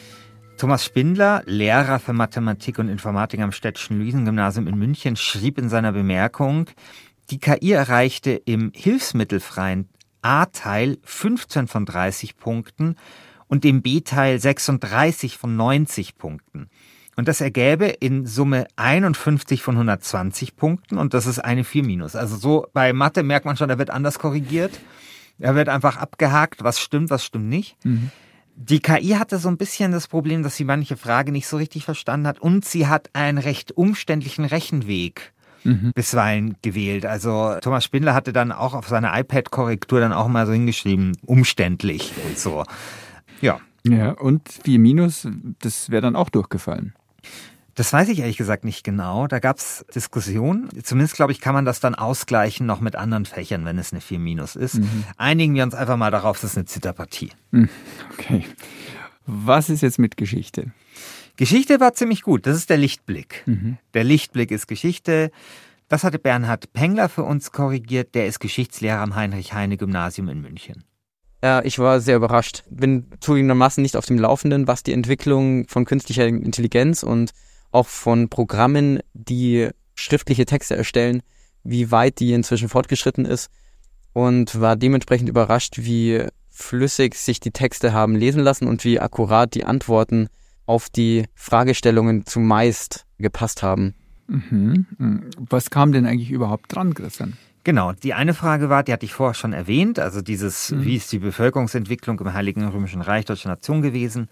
Thomas 0.57 0.85
Spindler, 0.85 1.43
Lehrer 1.45 1.99
für 1.99 2.13
Mathematik 2.13 2.79
und 2.79 2.87
Informatik 2.87 3.41
am 3.41 3.51
Städtischen 3.51 3.99
Luisengymnasium 3.99 4.65
in 4.67 4.77
München, 4.77 5.17
schrieb 5.17 5.57
in 5.57 5.67
seiner 5.67 5.91
Bemerkung, 5.91 6.67
Die 7.31 7.39
KI 7.39 7.73
erreichte 7.73 8.31
im 8.31 8.71
hilfsmittelfreien 8.73 9.89
A-Teil 10.21 10.99
15 11.03 11.67
von 11.67 11.85
30 11.85 12.37
Punkten 12.37 12.95
und 13.51 13.65
im 13.65 13.81
B-Teil 13.81 14.39
36 14.39 15.37
von 15.37 15.57
90 15.57 16.17
Punkten. 16.17 16.69
Und 17.17 17.27
das 17.27 17.41
ergäbe 17.41 17.87
in 17.87 18.25
Summe 18.25 18.65
51 18.77 19.61
von 19.61 19.75
120 19.75 20.55
Punkten 20.55 20.97
und 20.97 21.13
das 21.13 21.25
ist 21.25 21.39
eine 21.39 21.65
4 21.65 21.83
minus. 21.83 22.15
Also 22.15 22.37
so 22.37 22.67
bei 22.71 22.93
Mathe 22.93 23.23
merkt 23.23 23.45
man 23.45 23.57
schon, 23.57 23.67
da 23.67 23.77
wird 23.77 23.89
anders 23.89 24.19
korrigiert. 24.19 24.79
Er 25.37 25.53
wird 25.53 25.67
einfach 25.67 25.97
abgehakt, 25.97 26.63
was 26.63 26.79
stimmt, 26.79 27.09
was 27.09 27.25
stimmt 27.25 27.49
nicht. 27.49 27.75
Mhm. 27.83 28.11
Die 28.55 28.79
KI 28.79 29.15
hatte 29.19 29.37
so 29.37 29.49
ein 29.49 29.57
bisschen 29.57 29.91
das 29.91 30.07
Problem, 30.07 30.43
dass 30.43 30.55
sie 30.55 30.63
manche 30.63 30.95
Frage 30.95 31.33
nicht 31.33 31.47
so 31.47 31.57
richtig 31.57 31.83
verstanden 31.83 32.27
hat 32.27 32.39
und 32.39 32.63
sie 32.63 32.87
hat 32.87 33.09
einen 33.11 33.37
recht 33.37 33.73
umständlichen 33.73 34.45
Rechenweg 34.45 35.33
mhm. 35.65 35.91
bisweilen 35.93 36.55
gewählt. 36.61 37.05
Also 37.05 37.57
Thomas 37.61 37.83
Spindler 37.83 38.13
hatte 38.13 38.31
dann 38.31 38.53
auch 38.53 38.73
auf 38.73 38.87
seine 38.87 39.11
iPad-Korrektur 39.19 39.99
dann 39.99 40.13
auch 40.13 40.29
mal 40.29 40.45
so 40.45 40.53
hingeschrieben, 40.53 41.17
umständlich 41.25 42.13
und 42.25 42.39
so. 42.39 42.63
Ja. 43.41 43.59
Ja, 43.85 44.11
und 44.11 44.47
4 44.63 44.79
Minus, 44.79 45.27
das 45.59 45.89
wäre 45.89 46.01
dann 46.01 46.15
auch 46.15 46.29
durchgefallen. 46.29 46.93
Das 47.73 47.93
weiß 47.93 48.09
ich 48.09 48.19
ehrlich 48.19 48.37
gesagt 48.37 48.65
nicht 48.65 48.83
genau. 48.83 49.27
Da 49.27 49.39
gab 49.39 49.57
es 49.57 49.85
Diskussionen. 49.95 50.69
Zumindest, 50.83 51.15
glaube 51.15 51.31
ich, 51.31 51.39
kann 51.39 51.53
man 51.53 51.65
das 51.65 51.79
dann 51.79 51.95
ausgleichen 51.95 52.65
noch 52.65 52.81
mit 52.81 52.95
anderen 52.95 53.25
Fächern, 53.25 53.65
wenn 53.65 53.77
es 53.77 53.91
eine 53.91 54.01
4 54.01 54.19
Minus 54.19 54.55
ist. 54.55 54.75
Mhm. 54.75 55.05
Einigen 55.17 55.55
wir 55.55 55.63
uns 55.63 55.73
einfach 55.73 55.97
mal 55.97 56.11
darauf, 56.11 56.39
das 56.39 56.51
ist 56.51 56.57
eine 56.57 56.65
Zitterpartie. 56.65 57.31
Mhm. 57.51 57.69
Okay. 58.13 58.45
Was 59.25 59.69
ist 59.69 59.81
jetzt 59.81 59.99
mit 59.99 60.17
Geschichte? 60.17 60.71
Geschichte 61.37 61.79
war 61.79 61.93
ziemlich 61.93 62.21
gut. 62.23 62.45
Das 62.45 62.57
ist 62.57 62.69
der 62.69 62.77
Lichtblick. 62.77 63.43
Mhm. 63.45 63.77
Der 63.93 64.03
Lichtblick 64.03 64.51
ist 64.51 64.67
Geschichte. 64.67 65.31
Das 65.87 66.03
hatte 66.03 66.19
Bernhard 66.19 66.73
Pengler 66.73 67.09
für 67.09 67.23
uns 67.23 67.51
korrigiert. 67.51 68.13
Der 68.15 68.27
ist 68.27 68.39
Geschichtslehrer 68.39 68.99
am 68.99 69.15
Heinrich-Heine-Gymnasium 69.15 70.27
in 70.29 70.41
München. 70.41 70.83
Ja, 71.43 71.63
ich 71.63 71.79
war 71.79 71.99
sehr 72.01 72.17
überrascht. 72.17 72.63
Bin 72.69 73.07
zugegebenermaßen 73.19 73.81
nicht 73.81 73.95
auf 73.95 74.05
dem 74.05 74.19
Laufenden, 74.19 74.67
was 74.67 74.83
die 74.83 74.93
Entwicklung 74.93 75.67
von 75.67 75.85
künstlicher 75.85 76.27
Intelligenz 76.27 77.03
und 77.03 77.31
auch 77.71 77.87
von 77.87 78.29
Programmen, 78.29 78.99
die 79.13 79.69
schriftliche 79.95 80.45
Texte 80.45 80.75
erstellen, 80.75 81.21
wie 81.63 81.91
weit 81.91 82.19
die 82.19 82.33
inzwischen 82.33 82.69
fortgeschritten 82.69 83.25
ist 83.25 83.49
und 84.13 84.59
war 84.59 84.75
dementsprechend 84.75 85.29
überrascht, 85.29 85.79
wie 85.79 86.25
flüssig 86.49 87.15
sich 87.15 87.39
die 87.39 87.51
Texte 87.51 87.93
haben 87.93 88.15
lesen 88.15 88.41
lassen 88.41 88.67
und 88.67 88.83
wie 88.83 88.99
akkurat 88.99 89.53
die 89.55 89.63
Antworten 89.63 90.27
auf 90.65 90.89
die 90.89 91.25
Fragestellungen 91.33 92.25
zumeist 92.25 93.05
gepasst 93.17 93.63
haben. 93.63 93.95
Mhm. 94.27 94.85
Was 95.49 95.69
kam 95.69 95.91
denn 95.91 96.05
eigentlich 96.05 96.31
überhaupt 96.31 96.75
dran, 96.75 96.93
Christian? 96.93 97.37
Genau, 97.63 97.91
die 97.91 98.13
eine 98.13 98.33
Frage 98.33 98.69
war, 98.69 98.83
die 98.83 98.91
hatte 98.91 99.05
ich 99.05 99.13
vorher 99.13 99.35
schon 99.35 99.53
erwähnt, 99.53 99.99
also 99.99 100.21
dieses, 100.21 100.71
mhm. 100.71 100.83
wie 100.83 100.95
ist 100.95 101.11
die 101.11 101.19
Bevölkerungsentwicklung 101.19 102.19
im 102.19 102.33
Heiligen 102.33 102.67
Römischen 102.67 103.01
Reich 103.01 103.25
Deutsche 103.25 103.47
Nation 103.47 103.81
gewesen? 103.83 104.29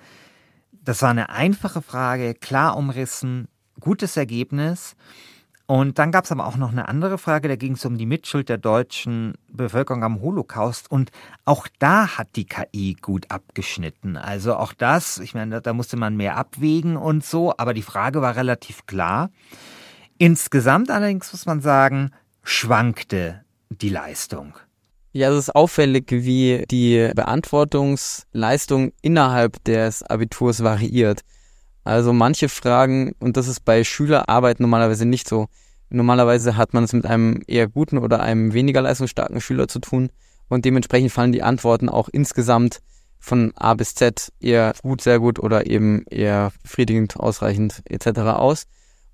Das 0.84 1.04
war 1.04 1.12
eine 1.12 1.30
einfache 1.30 1.84
Frage, 1.84 2.34
klar 2.34 2.76
umrissen, 2.76 3.48
gutes 3.80 4.18
Ergebnis. 4.18 4.96
Und 5.68 6.00
dann 6.00 6.12
gab 6.12 6.26
es 6.26 6.32
aber 6.32 6.48
auch 6.48 6.58
noch 6.58 6.72
eine 6.72 6.88
andere 6.88 7.20
Frage, 7.20 7.48
da 7.48 7.56
ging 7.56 7.74
es 7.74 7.86
um 7.86 8.00
die 8.00 8.08
Mitschuld 8.08 8.50
der 8.50 8.58
deutschen 8.58 9.36
Bevölkerung 9.50 10.04
am 10.04 10.20
Holocaust. 10.20 10.90
Und 10.90 11.12
auch 11.46 11.68
da 11.78 12.18
hat 12.18 12.30
die 12.36 12.46
KI 12.46 12.98
gut 13.00 13.30
abgeschnitten. 13.30 14.18
Also 14.18 14.56
auch 14.56 14.74
das, 14.74 15.20
ich 15.20 15.36
meine, 15.36 15.62
da 15.62 15.74
musste 15.74 15.96
man 15.96 16.18
mehr 16.18 16.38
abwägen 16.38 16.98
und 16.98 17.24
so, 17.24 17.54
aber 17.56 17.76
die 17.76 17.84
Frage 17.84 18.24
war 18.24 18.36
relativ 18.36 18.88
klar. 18.88 19.30
Insgesamt 20.18 20.90
allerdings 20.90 21.32
muss 21.32 21.46
man 21.46 21.62
sagen, 21.62 22.10
schwankte 22.44 23.44
die 23.70 23.90
Leistung. 23.90 24.54
Ja, 25.12 25.32
es 25.32 25.38
ist 25.38 25.56
auffällig, 25.56 26.06
wie 26.12 26.66
die 26.70 27.10
Beantwortungsleistung 27.16 28.92
innerhalb 29.02 29.64
des 29.64 30.04
Abiturs 30.04 30.64
variiert. 30.64 31.22
Also 31.84 32.14
manche 32.14 32.50
Fragen, 32.50 33.14
und 33.20 33.36
das 33.36 33.48
ist 33.48 33.66
bei 33.66 33.84
Schülerarbeit 33.84 34.60
normalerweise 34.60 35.06
nicht 35.06 35.28
so. 35.28 35.48
Normalerweise 35.90 36.56
hat 36.56 36.74
man 36.74 36.84
es 36.84 36.94
mit 36.94 37.06
einem 37.08 37.42
eher 37.48 37.68
guten 37.68 37.98
oder 37.98 38.22
einem 38.22 38.54
weniger 38.54 38.82
leistungsstarken 38.82 39.42
Schüler 39.42 39.68
zu 39.68 39.80
tun 39.80 40.12
und 40.48 40.66
dementsprechend 40.66 41.12
fallen 41.12 41.32
die 41.32 41.42
Antworten 41.42 41.90
auch 41.90 42.10
insgesamt 42.10 42.80
von 43.20 43.52
A 43.56 43.74
bis 43.74 43.96
Z 43.96 44.32
eher 44.40 44.74
gut, 44.84 45.02
sehr 45.02 45.20
gut 45.20 45.40
oder 45.40 45.66
eben 45.66 46.04
eher 46.10 46.52
befriedigend, 46.62 47.18
ausreichend 47.18 47.82
etc. 47.86 48.20
aus. 48.20 48.66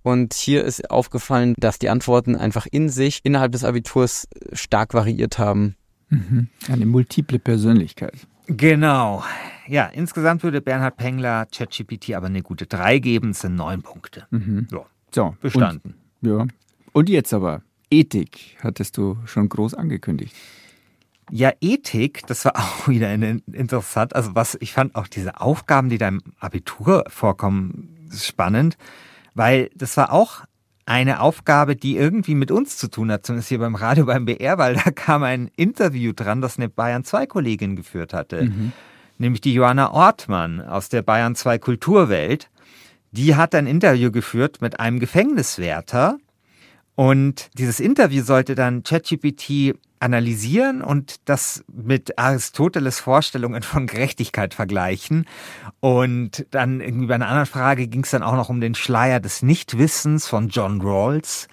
Und 0.05 0.35
hier 0.35 0.63
ist 0.63 0.91
aufgefallen, 0.91 1.55
dass 1.57 1.79
die 1.79 1.89
Antworten 1.89 2.35
einfach 2.35 2.67
in 2.69 2.89
sich 2.89 3.21
innerhalb 3.23 3.53
des 3.53 3.63
Abiturs 3.63 4.27
stark 4.53 4.93
variiert 4.93 5.39
haben. 5.39 5.75
Mhm. 6.09 6.47
Eine 6.71 6.85
multiple 6.85 7.39
Persönlichkeit. 7.39 8.27
Genau. 8.45 9.23
Ja, 9.67 9.87
insgesamt 9.87 10.43
würde 10.43 10.61
Bernhard 10.61 10.97
Pengler 10.97 11.47
ChatGPT 11.47 12.13
aber 12.13 12.27
eine 12.27 12.43
gute 12.43 12.67
3 12.67 12.99
geben, 12.99 13.31
es 13.31 13.39
sind 13.39 13.55
9 13.55 13.81
Punkte. 13.81 14.27
Mhm. 14.29 14.67
So, 14.69 14.85
so, 15.11 15.35
bestanden. 15.41 15.95
Und, 16.21 16.29
ja. 16.29 16.45
Und 16.93 17.09
jetzt 17.09 17.33
aber, 17.33 17.63
Ethik 17.89 18.57
hattest 18.61 18.99
du 18.99 19.17
schon 19.25 19.49
groß 19.49 19.73
angekündigt. 19.73 20.35
Ja, 21.31 21.51
Ethik, 21.61 22.27
das 22.27 22.45
war 22.45 22.55
auch 22.57 22.87
wieder 22.87 23.11
interessant. 23.11 24.15
Also 24.15 24.35
was, 24.35 24.55
ich 24.61 24.71
fand 24.71 24.93
auch 24.93 25.07
diese 25.07 25.41
Aufgaben, 25.41 25.89
die 25.89 25.97
da 25.97 26.09
im 26.09 26.21
Abitur 26.39 27.05
vorkommen, 27.07 28.07
spannend, 28.15 28.77
weil 29.35 29.69
das 29.75 29.95
war 29.97 30.11
auch 30.11 30.41
eine 30.87 31.19
Aufgabe, 31.19 31.75
die 31.75 31.97
irgendwie 31.97 32.35
mit 32.35 32.51
uns 32.51 32.77
zu 32.77 32.87
tun 32.89 33.11
hat, 33.11 33.25
zumindest 33.25 33.49
hier 33.49 33.59
beim 33.59 33.75
Radio 33.75 34.05
beim 34.05 34.25
BR, 34.25 34.57
weil 34.57 34.75
da 34.75 34.91
kam 34.91 35.23
ein 35.23 35.51
Interview 35.55 36.13
dran, 36.13 36.41
das 36.41 36.57
eine 36.57 36.69
Bayern 36.69 37.03
2 37.03 37.27
Kollegin 37.27 37.75
geführt 37.75 38.13
hatte, 38.13 38.45
mhm. 38.45 38.71
nämlich 39.17 39.41
die 39.41 39.53
Johanna 39.53 39.91
Ortmann 39.91 40.61
aus 40.61 40.89
der 40.89 41.01
Bayern 41.01 41.35
2 41.35 41.59
Kulturwelt. 41.59 42.49
Die 43.11 43.35
hat 43.35 43.55
ein 43.55 43.67
Interview 43.67 44.11
geführt 44.11 44.61
mit 44.61 44.79
einem 44.79 44.99
Gefängniswärter 44.99 46.17
und 46.95 47.49
dieses 47.57 47.79
Interview 47.79 48.23
sollte 48.23 48.55
dann 48.55 48.83
ChatGPT 48.83 49.75
analysieren 50.05 50.83
und 50.83 51.15
das 51.25 51.65
mit 51.67 52.17
Aristoteles 52.19 52.99
Vorstellungen 52.99 53.63
von 53.63 53.87
Gerechtigkeit 53.87 54.53
vergleichen. 54.53 55.25
Und 55.79 56.45
dann 56.51 56.79
irgendwie 56.79 57.07
bei 57.07 57.15
einer 57.15 57.27
anderen 57.27 57.47
Frage 57.47 57.87
ging 57.87 58.03
es 58.03 58.11
dann 58.11 58.23
auch 58.23 58.35
noch 58.35 58.49
um 58.49 58.61
den 58.61 58.75
Schleier 58.75 59.19
des 59.19 59.41
Nichtwissens 59.41 60.27
von 60.27 60.49
John 60.49 60.79
Rawls. 60.81 61.47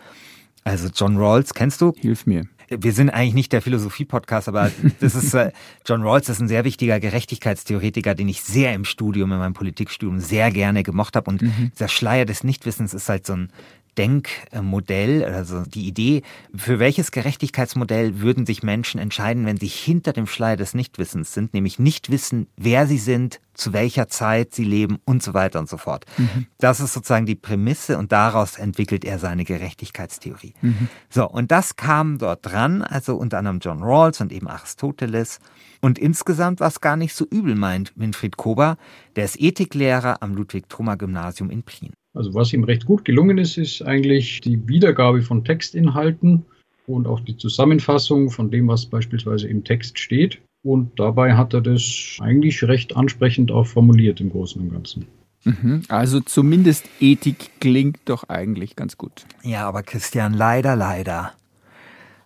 Also 0.64 0.88
John 0.94 1.16
Rawls, 1.16 1.54
kennst 1.54 1.80
du? 1.80 1.92
Hilf 1.96 2.26
mir. 2.26 2.44
Wir 2.68 2.92
sind 2.92 3.10
eigentlich 3.10 3.34
nicht 3.34 3.52
der 3.52 3.62
Philosophie-Podcast, 3.62 4.48
aber 4.48 4.70
das 5.00 5.14
ist 5.14 5.34
äh, 5.34 5.52
John 5.86 6.02
Rawls 6.02 6.28
ist 6.28 6.40
ein 6.40 6.48
sehr 6.48 6.64
wichtiger 6.64 7.00
Gerechtigkeitstheoretiker, 7.00 8.14
den 8.14 8.28
ich 8.28 8.42
sehr 8.42 8.74
im 8.74 8.84
Studium, 8.84 9.32
in 9.32 9.38
meinem 9.38 9.54
Politikstudium 9.54 10.20
sehr 10.20 10.50
gerne 10.50 10.82
gemocht 10.82 11.16
habe. 11.16 11.30
Und 11.30 11.42
mhm. 11.42 11.72
dieser 11.74 11.88
Schleier 11.88 12.26
des 12.26 12.44
Nichtwissens 12.44 12.94
ist 12.94 13.08
halt 13.08 13.26
so 13.26 13.34
ein 13.34 13.52
Denkmodell, 13.98 15.24
also 15.24 15.62
die 15.62 15.86
Idee, 15.86 16.22
für 16.54 16.78
welches 16.78 17.10
Gerechtigkeitsmodell 17.10 18.20
würden 18.20 18.46
sich 18.46 18.62
Menschen 18.62 18.98
entscheiden, 18.98 19.44
wenn 19.44 19.58
sie 19.58 19.66
hinter 19.66 20.12
dem 20.12 20.26
Schleier 20.26 20.56
des 20.56 20.74
Nichtwissens 20.74 21.34
sind, 21.34 21.52
nämlich 21.52 21.78
nicht 21.78 22.10
wissen, 22.10 22.46
wer 22.56 22.86
sie 22.86 22.98
sind, 22.98 23.40
zu 23.54 23.74
welcher 23.74 24.08
Zeit 24.08 24.54
sie 24.54 24.64
leben 24.64 24.98
und 25.04 25.22
so 25.22 25.34
weiter 25.34 25.58
und 25.60 25.68
so 25.68 25.76
fort. 25.76 26.06
Mhm. 26.16 26.46
Das 26.58 26.80
ist 26.80 26.94
sozusagen 26.94 27.26
die 27.26 27.34
Prämisse 27.34 27.98
und 27.98 28.12
daraus 28.12 28.56
entwickelt 28.56 29.04
er 29.04 29.18
seine 29.18 29.44
Gerechtigkeitstheorie. 29.44 30.54
Mhm. 30.62 30.88
So, 31.10 31.28
und 31.28 31.50
das 31.50 31.76
kam 31.76 32.16
dort 32.16 32.46
dran, 32.46 32.82
also 32.82 33.16
unter 33.16 33.38
anderem 33.38 33.58
John 33.60 33.82
Rawls 33.82 34.20
und 34.20 34.32
eben 34.32 34.48
Aristoteles. 34.48 35.38
Und 35.82 35.98
insgesamt 35.98 36.60
war 36.60 36.68
es 36.68 36.80
gar 36.80 36.96
nicht 36.96 37.14
so 37.14 37.26
übel, 37.26 37.56
meint 37.56 37.92
Winfried 37.96 38.36
Kober, 38.36 38.78
der 39.16 39.26
ist 39.26 39.38
Ethiklehrer 39.38 40.22
am 40.22 40.34
Ludwig-Thoma-Gymnasium 40.34 41.50
in 41.50 41.62
Prien. 41.62 41.92
Also 42.14 42.34
was 42.34 42.52
ihm 42.52 42.64
recht 42.64 42.84
gut 42.84 43.04
gelungen 43.04 43.38
ist, 43.38 43.56
ist 43.56 43.82
eigentlich 43.82 44.40
die 44.40 44.68
Wiedergabe 44.68 45.22
von 45.22 45.44
Textinhalten 45.44 46.44
und 46.86 47.06
auch 47.06 47.20
die 47.20 47.36
Zusammenfassung 47.36 48.30
von 48.30 48.50
dem, 48.50 48.68
was 48.68 48.86
beispielsweise 48.86 49.48
im 49.48 49.64
Text 49.64 49.98
steht. 49.98 50.38
Und 50.62 50.98
dabei 50.98 51.34
hat 51.34 51.54
er 51.54 51.60
das 51.60 52.18
eigentlich 52.20 52.62
recht 52.64 52.96
ansprechend 52.96 53.50
auch 53.50 53.66
formuliert 53.66 54.20
im 54.20 54.30
Großen 54.30 54.60
und 54.60 54.70
Ganzen. 54.70 55.06
Mhm. 55.44 55.82
Also 55.88 56.20
zumindest 56.20 56.88
Ethik 57.00 57.60
klingt 57.60 57.98
doch 58.04 58.28
eigentlich 58.28 58.76
ganz 58.76 58.96
gut. 58.96 59.24
Ja, 59.42 59.66
aber 59.66 59.82
Christian, 59.82 60.34
leider, 60.34 60.76
leider. 60.76 61.32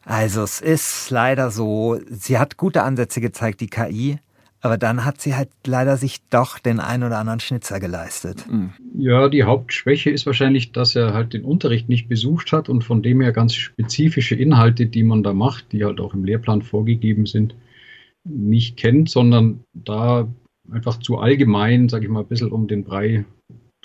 Also 0.04 0.42
es 0.42 0.60
ist 0.60 1.10
leider 1.10 1.50
so, 1.50 1.98
sie 2.10 2.38
hat 2.38 2.56
gute 2.56 2.82
Ansätze 2.82 3.20
gezeigt, 3.20 3.60
die 3.60 3.68
KI, 3.68 4.18
aber 4.66 4.78
dann 4.78 5.04
hat 5.04 5.20
sie 5.20 5.36
halt 5.36 5.48
leider 5.64 5.96
sich 5.96 6.18
doch 6.28 6.58
den 6.58 6.80
ein 6.80 7.04
oder 7.04 7.18
anderen 7.18 7.38
Schnitzer 7.38 7.78
geleistet. 7.78 8.44
Hm. 8.48 8.72
Ja, 8.98 9.28
die 9.28 9.44
Hauptschwäche 9.44 10.10
ist 10.10 10.26
wahrscheinlich, 10.26 10.72
dass 10.72 10.96
er 10.96 11.14
halt 11.14 11.32
den 11.32 11.44
Unterricht 11.44 11.88
nicht 11.88 12.08
besucht 12.08 12.50
hat 12.50 12.68
und 12.68 12.82
von 12.82 13.00
dem 13.00 13.20
her 13.20 13.30
ganz 13.32 13.54
spezifische 13.54 14.34
Inhalte, 14.34 14.86
die 14.86 15.04
man 15.04 15.22
da 15.22 15.32
macht, 15.32 15.70
die 15.70 15.84
halt 15.84 16.00
auch 16.00 16.14
im 16.14 16.24
Lehrplan 16.24 16.62
vorgegeben 16.62 17.26
sind, 17.26 17.54
nicht 18.24 18.76
kennt, 18.76 19.08
sondern 19.08 19.60
da 19.72 20.26
einfach 20.72 20.98
zu 20.98 21.18
allgemein, 21.18 21.88
sage 21.88 22.06
ich 22.06 22.10
mal, 22.10 22.20
ein 22.20 22.28
bisschen 22.28 22.50
um 22.50 22.66
den 22.66 22.82
Brei 22.82 23.24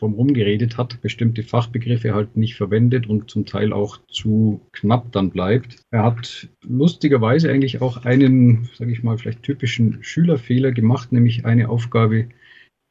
drumherum 0.01 0.33
geredet 0.33 0.77
hat, 0.77 0.99
bestimmte 1.01 1.43
Fachbegriffe 1.43 2.13
halt 2.13 2.35
nicht 2.35 2.55
verwendet 2.55 3.07
und 3.07 3.29
zum 3.29 3.45
Teil 3.45 3.71
auch 3.71 3.99
zu 4.07 4.61
knapp 4.71 5.11
dann 5.11 5.29
bleibt. 5.29 5.83
Er 5.91 6.03
hat 6.03 6.49
lustigerweise 6.63 7.51
eigentlich 7.51 7.81
auch 7.81 8.03
einen, 8.03 8.69
sage 8.75 8.91
ich 8.91 9.03
mal, 9.03 9.17
vielleicht 9.17 9.43
typischen 9.43 10.03
Schülerfehler 10.03 10.71
gemacht, 10.71 11.11
nämlich 11.11 11.45
eine 11.45 11.69
Aufgabe 11.69 12.29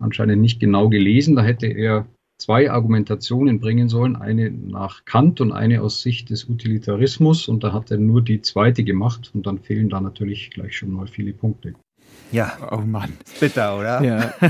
anscheinend 0.01 0.41
nicht 0.41 0.61
genau 0.61 0.89
gelesen. 0.89 1.35
Da 1.35 1.43
hätte 1.43 1.67
er 1.67 2.07
zwei 2.39 2.71
Argumentationen 2.71 3.61
bringen 3.61 3.89
sollen, 3.89 4.17
eine 4.17 4.51
nach 4.51 5.05
Kant 5.05 5.41
und 5.41 5.53
eine 5.53 5.83
aus 5.83 6.03
Sicht 6.03 6.31
des 6.31 6.49
Utilitarismus. 6.49 7.49
Und 7.49 7.65
da 7.65 7.73
hat 7.73 7.91
er 7.91 7.99
nur 7.99 8.23
die 8.23 8.41
zweite 8.41 8.85
gemacht 8.85 9.33
und 9.35 9.47
dann 9.47 9.59
fehlen 9.59 9.89
da 9.89 10.01
natürlich 10.01 10.51
gleich 10.51 10.77
schon 10.77 10.93
mal 10.93 11.09
viele 11.09 11.33
Punkte. 11.33 11.75
Ja. 12.33 12.53
Oh 12.71 12.79
Mann. 12.79 13.15
Bitter, 13.39 13.79
oder? 13.79 14.03
Ja. 14.03 14.35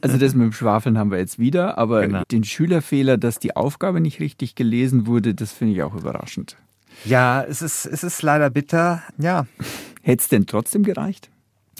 Also 0.00 0.18
das 0.18 0.34
mit 0.34 0.44
dem 0.44 0.52
Schwafeln 0.52 0.98
haben 0.98 1.10
wir 1.10 1.18
jetzt 1.18 1.38
wieder, 1.38 1.78
aber 1.78 2.06
genau. 2.06 2.22
den 2.30 2.44
Schülerfehler, 2.44 3.16
dass 3.16 3.38
die 3.38 3.56
Aufgabe 3.56 4.00
nicht 4.00 4.20
richtig 4.20 4.54
gelesen 4.54 5.06
wurde, 5.06 5.34
das 5.34 5.52
finde 5.52 5.74
ich 5.74 5.82
auch 5.82 5.94
überraschend. 5.94 6.56
Ja, 7.04 7.42
es 7.42 7.62
ist, 7.62 7.86
es 7.86 8.04
ist 8.04 8.22
leider 8.22 8.50
bitter, 8.50 9.02
ja. 9.18 9.46
Hätte 10.02 10.22
es 10.22 10.28
denn 10.28 10.46
trotzdem 10.46 10.82
gereicht? 10.82 11.30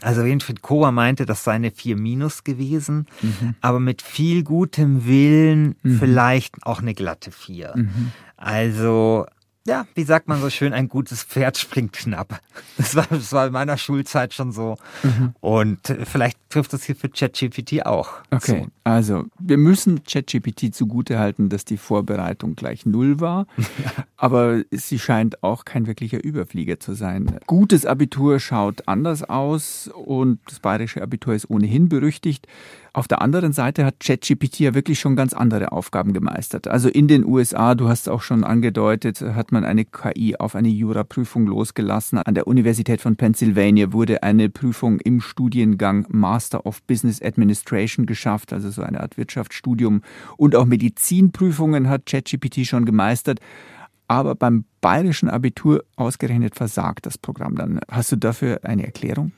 Also 0.01 0.25
Winfried 0.25 0.63
Kober 0.63 0.93
meinte, 0.93 1.27
das 1.27 1.45
sei 1.45 1.53
eine 1.53 1.71
4 1.71 1.97
minus 1.97 2.45
gewesen, 2.45 3.07
mhm. 3.23 3.55
aber 3.61 3.81
mit 3.81 4.03
viel 4.03 4.43
gutem 4.43 5.07
Willen 5.07 5.77
mhm. 5.83 5.99
vielleicht 5.99 6.55
auch 6.63 6.81
eine 6.81 6.95
glatte 6.95 7.31
4. 7.31 7.73
Mhm. 7.77 8.13
Also 8.37 9.27
ja, 9.67 9.87
wie 9.95 10.05
sagt 10.05 10.29
man 10.29 10.41
so 10.41 10.51
schön, 10.51 10.75
ein 10.75 10.89
gutes 10.89 11.23
Pferd 11.23 11.57
springt 11.57 11.95
knapp. 11.95 12.41
Das 12.77 12.95
war, 12.97 13.07
das 13.09 13.33
war 13.33 13.47
in 13.47 13.53
meiner 13.53 13.79
Schulzeit 13.79 14.35
schon 14.35 14.53
so. 14.53 14.77
Mhm. 15.03 15.35
Und 15.41 15.89
äh, 15.89 16.05
vielleicht 16.05 16.39
trifft 16.51 16.75
das 16.75 16.85
hier 16.85 16.95
für 16.95 17.09
ChatGPT 17.09 17.87
auch. 17.87 18.11
Okay, 18.31 18.65
so. 18.65 18.71
also 18.85 19.25
wir 19.39 19.57
müssen 19.57 20.05
ChatGPT 20.05 20.75
zugutehalten, 20.75 21.49
dass 21.49 21.65
die 21.65 21.79
Vorbereitung 21.79 22.57
gleich 22.57 22.85
null 22.85 23.21
war. 23.21 23.47
Aber 24.19 24.63
sie 24.71 24.99
scheint 24.99 25.43
auch 25.43 25.65
kein 25.65 25.87
wirklicher 25.87 26.23
Überflieger 26.23 26.79
zu 26.79 26.93
sein. 26.93 27.39
Gutes 27.47 27.87
Abitur 27.87 28.41
schaut 28.41 28.87
anders 28.87 29.23
aus 29.23 29.89
und 29.89 30.41
das 30.47 30.61
bayerische 30.61 31.01
Abitur 31.01 31.35
ist 31.35 31.49
ohnehin 31.49 31.89
berüchtigt. 31.89 32.47
Auf 32.97 33.09
der 33.09 33.21
anderen 33.21 33.53
Seite 33.53 33.85
hat 33.85 33.99
ChatGPT 33.99 34.61
ja 34.61 34.73
wirklich 34.73 35.01
schon 35.01 35.17
ganz 35.17 35.33
andere 35.33 35.73
Aufgaben 35.73 36.13
gemeistert. 36.13 36.69
Also 36.69 36.89
in 36.89 37.09
den 37.09 37.25
USA, 37.25 37.75
du 37.75 37.89
hast 37.89 38.03
es 38.03 38.09
auch 38.09 38.23
schon 38.23 38.45
angedeutet, 38.45 39.21
hat 39.21 39.51
man 39.51 39.65
eine 39.65 39.85
KI 39.85 40.37
auf 40.37 40.55
eine 40.55 40.69
Juraprüfung 40.69 41.49
losgelassen. 41.49 42.19
An 42.19 42.37
der 42.37 42.47
Universität 42.47 43.01
von 43.01 43.17
Pennsylvania 43.17 43.93
wurde 43.93 44.23
eine 44.23 44.49
Prüfung 44.49 45.01
im 45.01 45.21
Studiengang 45.21 46.07
Master 46.09 46.67
of 46.67 46.85
Business 46.85 47.21
Administration 47.21 48.07
geschafft, 48.07 48.53
also 48.53 48.71
so 48.71 48.83
eine 48.83 49.01
Art 49.01 49.17
Wirtschaftsstudium. 49.17 50.03
Und 50.37 50.55
auch 50.55 50.65
Medizinprüfungen 50.65 51.89
hat 51.89 52.07
ChatGPT 52.07 52.65
schon 52.65 52.85
gemeistert. 52.85 53.41
Aber 54.07 54.37
beim 54.37 54.67
bayerischen 54.81 55.29
Abitur 55.29 55.83
ausgerechnet 55.97 56.55
versagt 56.55 57.07
das 57.07 57.19
Programm 57.19 57.57
dann. 57.57 57.81
Hast 57.91 58.13
du 58.13 58.17
dafür 58.17 58.61
eine 58.63 58.85
Erklärung? 58.85 59.33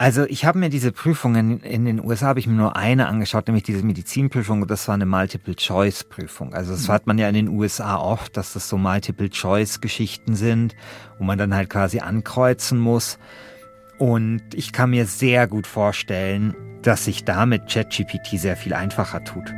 Also 0.00 0.24
ich 0.24 0.46
habe 0.46 0.58
mir 0.58 0.70
diese 0.70 0.92
Prüfungen 0.92 1.60
in 1.60 1.84
den 1.84 2.02
USA 2.02 2.28
habe 2.28 2.40
ich 2.40 2.46
mir 2.46 2.54
nur 2.54 2.74
eine 2.74 3.06
angeschaut, 3.06 3.48
nämlich 3.48 3.64
diese 3.64 3.84
Medizinprüfung. 3.84 4.66
Das 4.66 4.88
war 4.88 4.94
eine 4.94 5.04
Multiple-Choice-Prüfung. 5.04 6.54
Also 6.54 6.72
das 6.72 6.88
hat 6.88 7.06
man 7.06 7.18
ja 7.18 7.28
in 7.28 7.34
den 7.34 7.48
USA 7.48 7.98
oft, 7.98 8.34
dass 8.34 8.54
das 8.54 8.66
so 8.66 8.78
Multiple-Choice-Geschichten 8.78 10.36
sind, 10.36 10.74
wo 11.18 11.24
man 11.24 11.36
dann 11.36 11.54
halt 11.54 11.68
quasi 11.68 12.00
ankreuzen 12.00 12.78
muss. 12.78 13.18
Und 13.98 14.40
ich 14.54 14.72
kann 14.72 14.88
mir 14.88 15.04
sehr 15.04 15.46
gut 15.46 15.66
vorstellen, 15.66 16.54
dass 16.80 17.04
sich 17.04 17.26
damit 17.26 17.70
ChatGPT 17.70 18.40
sehr 18.40 18.56
viel 18.56 18.72
einfacher 18.72 19.22
tut. 19.22 19.52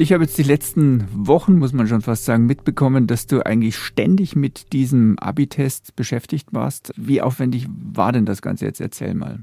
Ich 0.00 0.12
habe 0.12 0.22
jetzt 0.22 0.38
die 0.38 0.44
letzten 0.44 1.08
Wochen, 1.12 1.58
muss 1.58 1.72
man 1.72 1.88
schon 1.88 2.02
fast 2.02 2.24
sagen, 2.24 2.46
mitbekommen, 2.46 3.08
dass 3.08 3.26
du 3.26 3.44
eigentlich 3.44 3.76
ständig 3.76 4.36
mit 4.36 4.72
diesem 4.72 5.18
Abi-Test 5.18 5.96
beschäftigt 5.96 6.52
warst. 6.52 6.92
Wie 6.96 7.20
aufwendig 7.20 7.66
war 7.68 8.12
denn 8.12 8.24
das 8.24 8.40
Ganze 8.40 8.66
jetzt? 8.66 8.80
Erzähl 8.80 9.14
mal. 9.14 9.40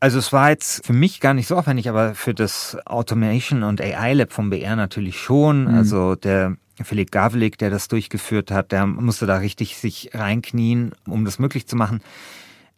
Also 0.00 0.18
es 0.18 0.32
war 0.32 0.50
jetzt 0.50 0.84
für 0.84 0.92
mich 0.92 1.20
gar 1.20 1.34
nicht 1.34 1.46
so 1.46 1.56
aufwendig, 1.56 1.88
aber 1.88 2.16
für 2.16 2.34
das 2.34 2.76
Automation 2.84 3.62
und 3.62 3.80
AI 3.80 4.14
Lab 4.14 4.32
vom 4.32 4.50
BR 4.50 4.74
natürlich 4.74 5.16
schon. 5.20 5.62
Mhm. 5.62 5.74
Also 5.74 6.16
der 6.16 6.56
Philipp 6.82 7.12
Gavlik, 7.12 7.56
der 7.56 7.70
das 7.70 7.86
durchgeführt 7.86 8.50
hat, 8.50 8.72
der 8.72 8.86
musste 8.86 9.26
da 9.26 9.36
richtig 9.36 9.76
sich 9.76 10.10
reinknien, 10.14 10.90
um 11.06 11.24
das 11.24 11.38
möglich 11.38 11.68
zu 11.68 11.76
machen 11.76 12.00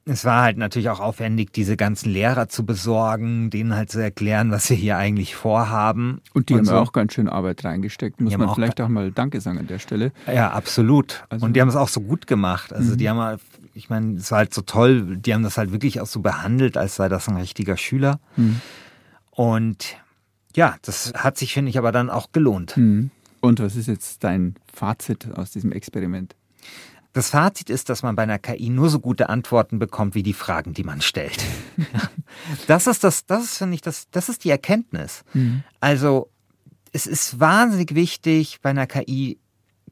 es 0.09 0.25
war 0.25 0.43
halt 0.43 0.57
natürlich 0.57 0.89
auch 0.89 1.01
aufwendig, 1.01 1.53
diese 1.53 1.77
ganzen 1.77 2.11
Lehrer 2.11 2.49
zu 2.49 2.65
besorgen, 2.65 3.51
denen 3.51 3.75
halt 3.75 3.91
zu 3.91 3.99
erklären, 3.99 4.53
was 4.53 4.71
wir 4.71 4.77
hier 4.77 4.97
eigentlich 4.97 5.35
vorhaben. 5.35 6.21
Und 6.33 6.49
die 6.49 6.55
und 6.55 6.61
haben 6.61 6.67
so. 6.67 6.77
auch 6.77 6.93
ganz 6.93 7.13
schön 7.13 7.29
Arbeit 7.29 7.65
reingesteckt, 7.65 8.21
muss 8.21 8.37
man 8.37 8.55
vielleicht 8.55 8.81
auch 8.81 8.89
mal 8.89 9.11
Danke 9.11 9.41
sagen 9.41 9.59
an 9.59 9.67
der 9.67 9.81
Stelle. 9.81 10.13
Ja, 10.33 10.53
absolut. 10.53 11.25
Also 11.29 11.45
und 11.45 11.55
die 11.55 11.61
haben 11.61 11.69
es 11.69 11.75
auch 11.75 11.89
so 11.89 12.01
gut 12.01 12.29
gemacht. 12.29 12.73
Also 12.73 12.93
mhm. 12.93 12.99
die 12.99 13.11
haben 13.11 13.19
halt, 13.19 13.41
ich 13.75 13.91
meine, 13.91 14.15
es 14.15 14.31
war 14.31 14.39
halt 14.39 14.55
so 14.55 14.63
toll, 14.63 15.17
die 15.17 15.35
haben 15.35 15.43
das 15.43 15.59
halt 15.59 15.73
wirklich 15.73 16.01
auch 16.01 16.07
so 16.07 16.21
behandelt, 16.21 16.77
als 16.77 16.95
sei 16.95 17.09
das 17.09 17.29
ein 17.29 17.37
richtiger 17.37 17.77
Schüler. 17.77 18.21
Mhm. 18.37 18.61
Und 19.33 19.97
ja, 20.55 20.77
das 20.83 21.15
hat 21.17 21.37
sich, 21.37 21.53
finde 21.53 21.71
ich, 21.71 21.79
aber 21.79 21.91
dann 21.91 22.11
auch 22.11 22.31
gelohnt. 22.31 22.77
Mhm. 22.77 23.11
Und 23.41 23.59
was 23.59 23.75
ist 23.75 23.89
jetzt 23.89 24.23
dein 24.23 24.55
Fazit 24.73 25.29
aus 25.35 25.51
diesem 25.51 25.73
Experiment? 25.73 26.37
Das 27.17 27.31
Fazit 27.31 27.71
ist, 27.71 27.89
dass 27.89 28.03
man 28.03 28.15
bei 28.15 28.25
einer 28.25 28.39
KI 28.39 28.69
nur 28.69 28.91
so 28.91 29.01
gute 29.01 29.31
Antworten 29.31 29.79
bekommt 29.79 30.15
wie 30.15 30.23
die 30.23 30.35
Fragen, 30.35 30.75
die 30.75 30.85
man 30.85 31.01
stellt. 31.01 31.43
das 32.67 32.87
ist 32.87 33.05
das, 33.05 33.25
das 33.25 33.45
ist, 33.45 33.57
finde 33.57 33.75
ich, 33.75 33.81
das, 33.81 34.11
das 34.11 34.29
ist 34.29 34.45
die 34.45 34.51
Erkenntnis. 34.51 35.25
Mhm. 35.33 35.63
Also, 35.81 36.29
es 36.93 37.07
ist 37.07 37.41
wahnsinnig 37.41 37.95
wichtig, 37.95 38.59
bei 38.61 38.69
einer 38.69 38.87
KI 38.87 39.39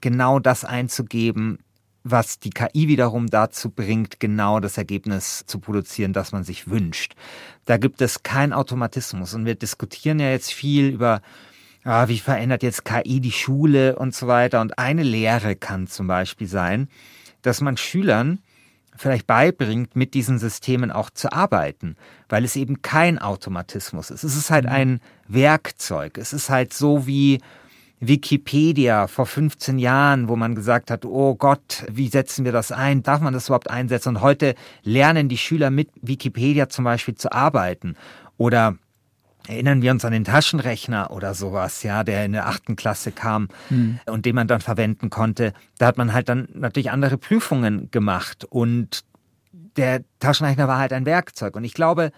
genau 0.03 0.39
das 0.39 0.67
einzugeben, 0.67 1.61
was 2.03 2.41
die 2.41 2.51
KI 2.51 2.89
wiederum 2.89 3.29
dazu 3.29 3.71
bringt, 3.71 4.21
genau 4.21 4.61
das 4.61 4.77
Ergebnis 4.77 5.45
zu 5.47 5.61
produzieren, 5.61 6.13
das 6.13 6.33
man 6.33 6.45
sich 6.45 6.69
wünscht. 6.69 7.15
Da 7.65 7.79
gibt 7.79 8.03
es 8.03 8.23
keinen 8.23 8.53
Automatismus. 8.53 9.33
Und 9.33 9.47
wir 9.47 9.55
diskutieren 9.55 10.21
ja 10.21 10.29
jetzt 10.29 10.53
viel 10.53 10.89
über 10.89 11.23
ah, 11.85 12.09
wie 12.09 12.18
verändert 12.18 12.62
jetzt 12.62 12.85
KI 12.85 13.20
die 13.20 13.33
Schule 13.33 13.97
und 13.97 14.14
so 14.14 14.27
weiter. 14.27 14.61
Und 14.61 14.79
eine 14.79 15.03
Lehre 15.03 15.55
kann 15.55 15.87
zum 15.87 16.07
Beispiel 16.07 16.49
sein, 16.49 16.88
dass 17.42 17.61
man 17.61 17.77
Schülern 17.77 18.40
vielleicht 18.97 19.27
beibringt, 19.27 19.97
mit 19.97 20.14
diesen 20.14 20.38
Systemen 20.38 20.90
auch 20.90 21.11
zu 21.11 21.33
arbeiten, 21.33 21.97
weil 22.29 22.44
es 22.44 22.57
eben 22.57 22.81
kein 22.83 23.18
Automatismus 23.18 24.11
ist. 24.11 24.25
Es 24.25 24.37
ist 24.37 24.51
halt 24.51 24.64
mhm. 24.64 24.70
ein 24.70 25.01
Werkzeug. 25.29 26.18
Es 26.18 26.33
ist 26.33 26.49
halt 26.49 26.73
so 26.73 27.07
wie 27.07 27.40
Wikipedia 28.01 29.07
vor 29.07 29.27
15 29.27 29.79
Jahren, 29.79 30.29
wo 30.29 30.37
man 30.37 30.55
gesagt 30.55 30.90
hat, 30.90 31.05
oh 31.05 31.35
Gott, 31.35 31.85
wie 31.90 32.09
setzen 32.09 32.44
wir 32.44 32.53
das 32.53 32.70
ein? 32.70 33.03
Darf 33.03 33.20
man 33.20 33.33
das 33.33 33.47
überhaupt 33.47 33.70
einsetzen? 33.70 34.11
Und 34.11 34.20
heute 34.20 34.55
lernen 34.83 35.29
die 35.29 35.38
Schüler 35.38 35.70
mit 35.70 35.90
Wikipedia 36.01 36.68
zum 36.68 36.85
Beispiel 36.85 37.14
zu 37.14 37.33
arbeiten. 37.33 37.97
Oder 38.37 38.77
Erinnern 39.47 39.83
wir 39.83 39.91
uns 39.91 40.05
an 40.05 40.13
den 40.13 40.25
Taschenrechner 40.25 41.11
oder 41.11 41.35
sowas, 41.35 41.83
ja, 41.83 42.03
der 42.03 42.25
in 42.25 42.33
der 42.33 42.47
achten 42.47 42.77
Klasse 42.77 43.13
kam 43.13 43.49
mhm. 43.69 44.01
und 44.07 44.25
den 44.25 44.35
man 44.35 44.49
dann 44.49 44.61
verwenden 44.61 45.11
konnte. 45.11 45.53
Da 45.79 45.87
hat 45.87 45.99
man 45.99 46.13
halt 46.15 46.29
dann 46.29 46.49
natürlich 46.55 46.91
andere 46.91 47.19
Prüfungen 47.19 47.91
gemacht 47.91 48.45
und 48.45 49.05
der 49.77 50.03
Taschenrechner 50.21 50.69
war 50.69 50.79
halt 50.79 50.93
ein 50.93 51.05
Werkzeug. 51.05 51.57
Und 51.57 51.65
ich 51.65 51.75
glaube, 51.75 52.11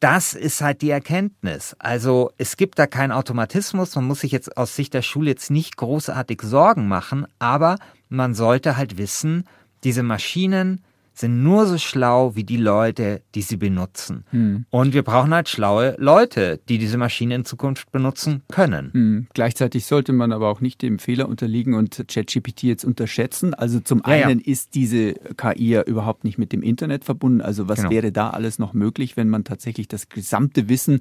das 0.00 0.34
ist 0.34 0.60
halt 0.60 0.80
die 0.82 0.90
Erkenntnis. 0.90 1.74
Also 1.78 2.30
es 2.38 2.56
gibt 2.56 2.78
da 2.78 2.86
keinen 2.86 3.12
Automatismus. 3.12 3.94
Man 3.96 4.06
muss 4.06 4.20
sich 4.20 4.32
jetzt 4.32 4.56
aus 4.56 4.76
Sicht 4.76 4.94
der 4.94 5.02
Schule 5.02 5.30
jetzt 5.30 5.50
nicht 5.50 5.76
großartig 5.76 6.40
Sorgen 6.42 6.88
machen, 6.88 7.26
aber 7.38 7.76
man 8.08 8.34
sollte 8.34 8.76
halt 8.76 8.96
wissen, 8.96 9.44
diese 9.84 10.02
Maschinen 10.02 10.82
sind 11.14 11.42
nur 11.42 11.66
so 11.66 11.78
schlau 11.78 12.34
wie 12.34 12.44
die 12.44 12.56
Leute, 12.56 13.22
die 13.34 13.42
sie 13.42 13.56
benutzen. 13.56 14.24
Hm. 14.30 14.64
Und 14.70 14.94
wir 14.94 15.02
brauchen 15.02 15.34
halt 15.34 15.48
schlaue 15.48 15.94
Leute, 15.98 16.60
die 16.68 16.78
diese 16.78 16.96
Maschine 16.96 17.34
in 17.34 17.44
Zukunft 17.44 17.92
benutzen 17.92 18.42
können. 18.48 18.92
Hm. 18.92 19.26
Gleichzeitig 19.34 19.86
sollte 19.86 20.12
man 20.12 20.32
aber 20.32 20.48
auch 20.48 20.60
nicht 20.60 20.82
dem 20.82 20.98
Fehler 20.98 21.28
unterliegen 21.28 21.74
und 21.74 22.04
ChatGPT 22.08 22.64
jetzt 22.64 22.84
unterschätzen. 22.84 23.54
Also 23.54 23.80
zum 23.80 23.98
ja, 23.98 24.12
einen 24.12 24.40
ja. 24.40 24.46
ist 24.46 24.74
diese 24.74 25.14
KI 25.36 25.70
ja 25.70 25.82
überhaupt 25.82 26.24
nicht 26.24 26.38
mit 26.38 26.52
dem 26.52 26.62
Internet 26.62 27.04
verbunden. 27.04 27.40
Also 27.40 27.68
was 27.68 27.78
genau. 27.78 27.90
wäre 27.90 28.12
da 28.12 28.30
alles 28.30 28.58
noch 28.58 28.72
möglich, 28.72 29.16
wenn 29.16 29.28
man 29.28 29.44
tatsächlich 29.44 29.88
das 29.88 30.08
gesamte 30.08 30.68
Wissen 30.68 31.00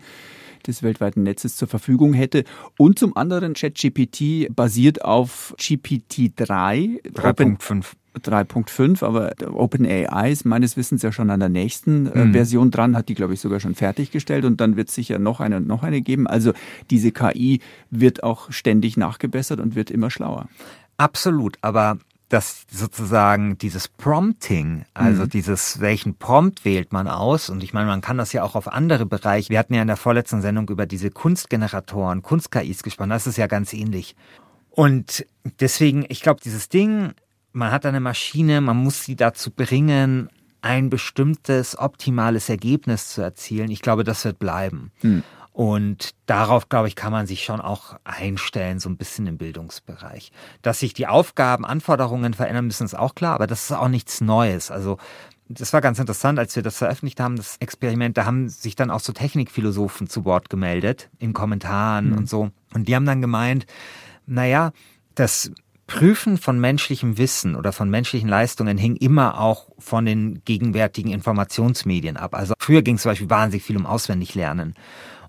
des 0.68 0.84
weltweiten 0.84 1.24
Netzes 1.24 1.56
zur 1.56 1.68
Verfügung 1.68 2.14
hätte. 2.14 2.44
Und 2.78 3.00
zum 3.00 3.16
anderen, 3.18 3.54
ChatGPT 3.54 4.54
basiert 4.56 5.04
auf 5.04 5.56
GPT-3. 5.60 7.04
3.5. 7.04 7.86
3.5, 8.20 9.04
aber 9.04 9.32
OpenAI 9.54 10.32
ist 10.32 10.46
meines 10.46 10.78
Wissens 10.78 11.02
ja 11.02 11.12
schon 11.12 11.30
an 11.30 11.40
der 11.40 11.50
nächsten 11.50 12.08
äh, 12.08 12.26
mhm. 12.26 12.34
Version 12.34 12.72
dran, 12.72 12.96
hat 12.98 13.10
die, 13.10 13.16
glaube 13.16 13.34
ich, 13.34 13.40
sogar 13.40 13.60
schon 13.60 13.76
fertiggestellt 13.76 14.46
und 14.46 14.60
dann 14.60 14.76
wird 14.76 14.90
es 14.90 14.96
sicher 14.96 15.20
noch 15.20 15.40
eine 15.40 15.58
und 15.58 15.68
noch 15.68 15.84
eine 15.84 16.02
geben. 16.02 16.28
Also 16.28 16.54
diese 16.90 17.12
KI 17.12 17.62
wird 17.90 18.24
auch 18.24 18.52
ständig 18.52 18.98
nachgebessert 18.98 19.60
und 19.60 19.76
wird 19.76 19.92
immer 19.92 20.10
schlauer. 20.10 20.48
Absolut, 20.98 21.58
aber 21.62 21.98
dass 22.32 22.66
sozusagen 22.72 23.58
dieses 23.58 23.90
Prompting, 23.90 24.86
also 24.94 25.24
mhm. 25.24 25.30
dieses, 25.30 25.82
welchen 25.82 26.16
Prompt 26.16 26.64
wählt 26.64 26.94
man 26.94 27.10
aus, 27.10 27.50
und 27.50 27.62
ich 27.62 27.74
meine, 27.74 27.88
man 27.88 28.00
kann 28.00 28.18
das 28.18 28.32
ja 28.32 28.44
auch 28.44 28.56
auf 28.56 28.72
andere 28.72 29.06
Bereiche. 29.06 29.50
Wir 29.50 29.60
hatten 29.60 29.74
ja 29.74 29.82
in 29.82 29.88
der 29.88 29.98
vorletzten 29.98 30.42
Sendung 30.42 30.70
über 30.70 30.86
diese 30.86 31.12
Kunstgeneratoren, 31.12 32.22
Kunst-KIs 32.22 32.84
gesprochen, 32.84 33.10
das 33.10 33.28
ist 33.28 33.38
ja 33.38 33.48
ganz 33.48 33.74
ähnlich. 33.74 34.16
Und 34.70 35.26
deswegen, 35.60 36.06
ich 36.08 36.22
glaube, 36.22 36.40
dieses 36.42 36.70
Ding, 36.70 37.12
man 37.54 37.72
hat 37.72 37.86
eine 37.86 38.00
Maschine, 38.00 38.62
man 38.62 38.78
muss 38.78 39.04
sie 39.04 39.16
dazu 39.16 39.52
bringen, 39.52 40.30
ein 40.62 40.90
bestimmtes 40.90 41.78
optimales 41.78 42.50
Ergebnis 42.50 43.10
zu 43.10 43.22
erzielen. 43.22 43.72
Ich 43.72 43.82
glaube, 43.82 44.04
das 44.04 44.24
wird 44.26 44.40
bleiben. 44.40 44.92
Mhm. 45.02 45.24
Und 45.54 46.12
darauf, 46.28 46.70
glaube 46.70 46.88
ich, 46.88 46.96
kann 46.96 47.12
man 47.12 47.28
sich 47.28 47.44
schon 47.44 47.60
auch 47.60 47.98
einstellen, 48.06 48.80
so 48.80 48.90
ein 48.90 48.96
bisschen 48.96 49.28
im 49.28 49.38
Bildungsbereich. 49.38 50.32
Dass 50.62 50.80
sich 50.80 50.94
die 50.94 51.08
Aufgaben, 51.08 51.66
Anforderungen 51.66 52.34
verändern 52.34 52.66
müssen, 52.68 52.86
ist 52.86 52.98
auch 52.98 53.16
klar, 53.16 53.36
aber 53.36 53.48
das 53.48 53.64
ist 53.64 53.72
auch 53.74 53.90
nichts 53.90 54.22
Neues. 54.22 54.72
Also 54.72 54.98
das 55.50 55.74
war 55.74 55.82
ganz 55.82 56.00
interessant, 56.00 56.40
als 56.40 56.56
wir 56.56 56.64
das 56.64 56.78
veröffentlicht 56.78 57.20
haben, 57.20 57.36
das 57.36 57.58
Experiment, 57.60 58.18
da 58.18 58.26
haben 58.26 58.48
sich 58.48 58.76
dann 58.76 58.90
auch 58.90 59.02
so 59.02 59.12
Technikphilosophen 59.12 60.08
zu 60.08 60.24
Wort 60.24 60.50
gemeldet, 60.50 61.10
in 61.20 61.34
Kommentaren 61.34 62.12
mhm. 62.12 62.18
und 62.18 62.30
so. 62.30 62.52
Und 62.74 62.88
die 62.88 62.96
haben 62.96 63.06
dann 63.06 63.22
gemeint, 63.22 63.66
naja, 64.26 64.72
das 65.16 65.52
Prüfen 65.92 66.38
von 66.38 66.58
menschlichem 66.58 67.18
Wissen 67.18 67.56
oder 67.56 67.74
von 67.74 67.90
menschlichen 67.90 68.30
Leistungen 68.30 68.78
hing 68.78 68.96
immer 68.96 69.42
auch 69.42 69.68
von 69.78 70.06
den 70.06 70.42
gegenwärtigen 70.46 71.12
Informationsmedien 71.12 72.16
ab. 72.16 72.34
Also 72.34 72.54
früher 72.60 72.82
ging 72.82 72.96
es 72.96 73.02
zum 73.02 73.12
Beispiel 73.12 73.30
wahnsinnig 73.30 73.66
viel 73.66 73.76
um 73.76 73.86
Auswendiglernen. 73.86 74.74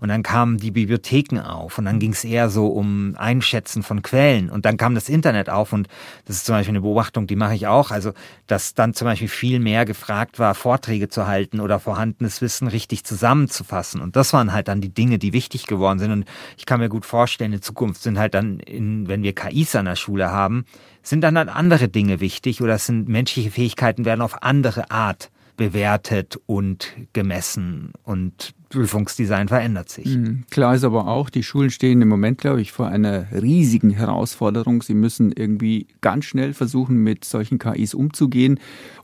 Und 0.03 0.09
dann 0.09 0.25
kamen 0.25 0.59
die 0.59 0.73
Bibliotheken 0.73 1.39
auf 1.39 1.79
und 1.79 1.85
dann 1.85 2.01
ging 2.01 2.11
es 2.11 2.25
eher 2.25 2.51
so 2.51 2.67
um 2.67 3.15
Einschätzen 3.17 3.85
von 3.85 4.03
Quellen. 4.03 4.51
Und 4.51 4.67
dann 4.67 4.77
kam 4.77 4.97
das 4.97 5.09
Internet 5.09 5.49
auf 5.49 5.73
und 5.73 5.87
das 6.25 6.35
ist 6.35 6.47
zum 6.47 6.57
Beispiel 6.57 6.73
eine 6.73 6.81
Beobachtung, 6.81 7.29
die 7.29 7.37
mache 7.37 7.55
ich 7.55 7.69
auch. 7.69 7.93
Also, 7.93 8.13
dass 8.49 8.75
dann 8.75 8.95
zum 8.95 9.05
Beispiel 9.05 9.29
viel 9.29 9.61
mehr 9.61 9.85
gefragt 9.85 10.41
war, 10.41 10.57
Vorträge 10.57 11.09
zu 11.09 11.29
halten 11.29 11.61
oder 11.61 11.79
vorhandenes 11.79 12.43
Wissen 12.43 12.67
richtig 12.67 13.05
zusammenzufassen. 13.05 14.01
Und 14.01 14.17
das 14.17 14.33
waren 14.33 14.53
halt 14.53 14.67
dann 14.67 14.81
die 14.81 14.93
Dinge, 14.93 15.21
die 15.21 15.33
wichtig 15.33 15.69
geworden 15.69 16.01
sind. 16.01 16.11
Und 16.11 16.25
ich 16.59 16.67
kann 16.67 16.81
mir 16.81 16.89
gut 16.89 17.07
vorstellen, 17.07 17.53
in 17.53 17.63
Zukunft 17.63 18.03
sind 18.03 18.19
halt 18.19 18.35
dann, 18.35 18.59
in, 18.59 19.07
wenn 19.07 19.23
wir 19.23 19.37
KIs 19.37 19.77
an 19.77 19.85
der 19.85 19.95
Schule 19.95 20.33
haben, 20.33 20.65
sind 21.05 21.21
dann 21.21 21.39
halt 21.39 21.49
andere 21.49 21.89
Dinge 21.89 22.19
wichtig 22.19 22.61
oder 22.61 22.77
sind 22.79 23.09
menschliche 23.09 23.53
Fähigkeiten 23.53 24.05
werden 24.05 24.21
auf 24.21 24.43
andere 24.43 24.91
Art 24.91 25.31
bewertet 25.57 26.39
und 26.47 26.93
gemessen 27.13 27.93
und 28.05 28.55
Prüfungsdesign 28.71 29.49
verändert 29.49 29.91
sich. 29.91 30.07
Mhm. 30.07 30.45
Klar 30.51 30.75
ist 30.75 30.85
aber 30.85 31.07
auch, 31.07 31.29
die 31.29 31.43
Schulen 31.43 31.71
stehen 31.71 32.01
im 32.01 32.09
Moment, 32.09 32.39
glaube 32.39 32.63
ich, 32.63 32.73
vor 32.73 32.89
einer 32.89 33.31
riesigen 33.31 33.91
Herausforderung. 33.91 34.81
Sie 34.81 34.95
müssen 34.95 35.31
irgendwie 35.31 35.87
ganz 36.01 36.25
schnell 36.25 36.55
versuchen, 36.55 36.97
mit 36.97 37.25
solchen 37.25 37.59
KIs 37.59 37.93
umzugehen. 37.93 38.59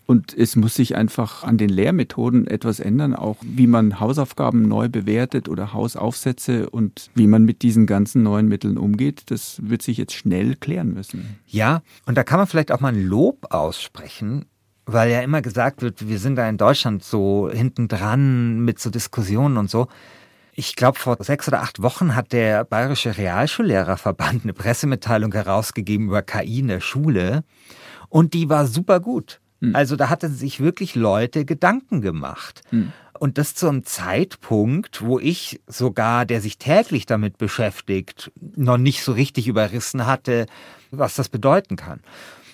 Und 0.06 0.32
es 0.32 0.56
muss 0.56 0.74
sich 0.74 0.96
einfach 0.96 1.44
an 1.44 1.58
den 1.58 1.68
Lehrmethoden 1.68 2.46
etwas 2.46 2.80
ändern, 2.80 3.14
auch 3.14 3.36
wie 3.42 3.66
man 3.66 4.00
Hausaufgaben 4.00 4.62
neu 4.62 4.88
bewertet 4.88 5.50
oder 5.50 5.74
Hausaufsätze 5.74 6.70
und 6.70 7.10
wie 7.14 7.26
man 7.26 7.44
mit 7.44 7.60
diesen 7.60 7.86
ganzen 7.86 8.22
neuen 8.22 8.48
Mitteln 8.48 8.78
umgeht. 8.78 9.24
Das 9.26 9.60
wird 9.62 9.82
sich 9.82 9.98
jetzt 9.98 10.14
schnell 10.14 10.56
klären 10.56 10.94
müssen. 10.94 11.36
Ja, 11.46 11.82
und 12.06 12.16
da 12.16 12.24
kann 12.24 12.38
man 12.38 12.46
vielleicht 12.46 12.72
auch 12.72 12.80
mal 12.80 12.94
ein 12.94 13.04
Lob 13.04 13.52
aussprechen 13.52 14.46
weil 14.88 15.10
ja 15.10 15.20
immer 15.20 15.42
gesagt 15.42 15.82
wird, 15.82 16.08
wir 16.08 16.18
sind 16.18 16.36
da 16.36 16.48
in 16.48 16.56
Deutschland 16.56 17.04
so 17.04 17.50
hinten 17.52 17.88
dran 17.88 18.60
mit 18.60 18.78
so 18.80 18.90
Diskussionen 18.90 19.58
und 19.58 19.70
so. 19.70 19.86
Ich 20.52 20.74
glaube, 20.74 20.98
vor 20.98 21.16
sechs 21.20 21.46
oder 21.46 21.62
acht 21.62 21.82
Wochen 21.82 22.16
hat 22.16 22.32
der 22.32 22.64
Bayerische 22.64 23.16
Realschullehrerverband 23.16 24.42
eine 24.42 24.54
Pressemitteilung 24.54 25.32
herausgegeben 25.32 26.08
über 26.08 26.22
KI 26.22 26.60
in 26.60 26.68
der 26.68 26.80
Schule 26.80 27.44
und 28.08 28.34
die 28.34 28.48
war 28.48 28.66
super 28.66 28.98
gut. 28.98 29.40
Hm. 29.60 29.76
Also 29.76 29.94
da 29.94 30.08
hatten 30.08 30.32
sich 30.32 30.60
wirklich 30.60 30.94
Leute 30.94 31.44
Gedanken 31.44 32.00
gemacht. 32.00 32.62
Hm. 32.70 32.92
Und 33.18 33.36
das 33.36 33.54
zu 33.54 33.68
einem 33.68 33.84
Zeitpunkt, 33.84 35.02
wo 35.02 35.18
ich 35.18 35.60
sogar, 35.66 36.24
der 36.24 36.40
sich 36.40 36.56
täglich 36.58 37.04
damit 37.04 37.36
beschäftigt, 37.36 38.30
noch 38.54 38.78
nicht 38.78 39.02
so 39.02 39.12
richtig 39.12 39.48
überrissen 39.48 40.06
hatte, 40.06 40.46
was 40.92 41.14
das 41.14 41.28
bedeuten 41.28 41.76
kann. 41.76 42.00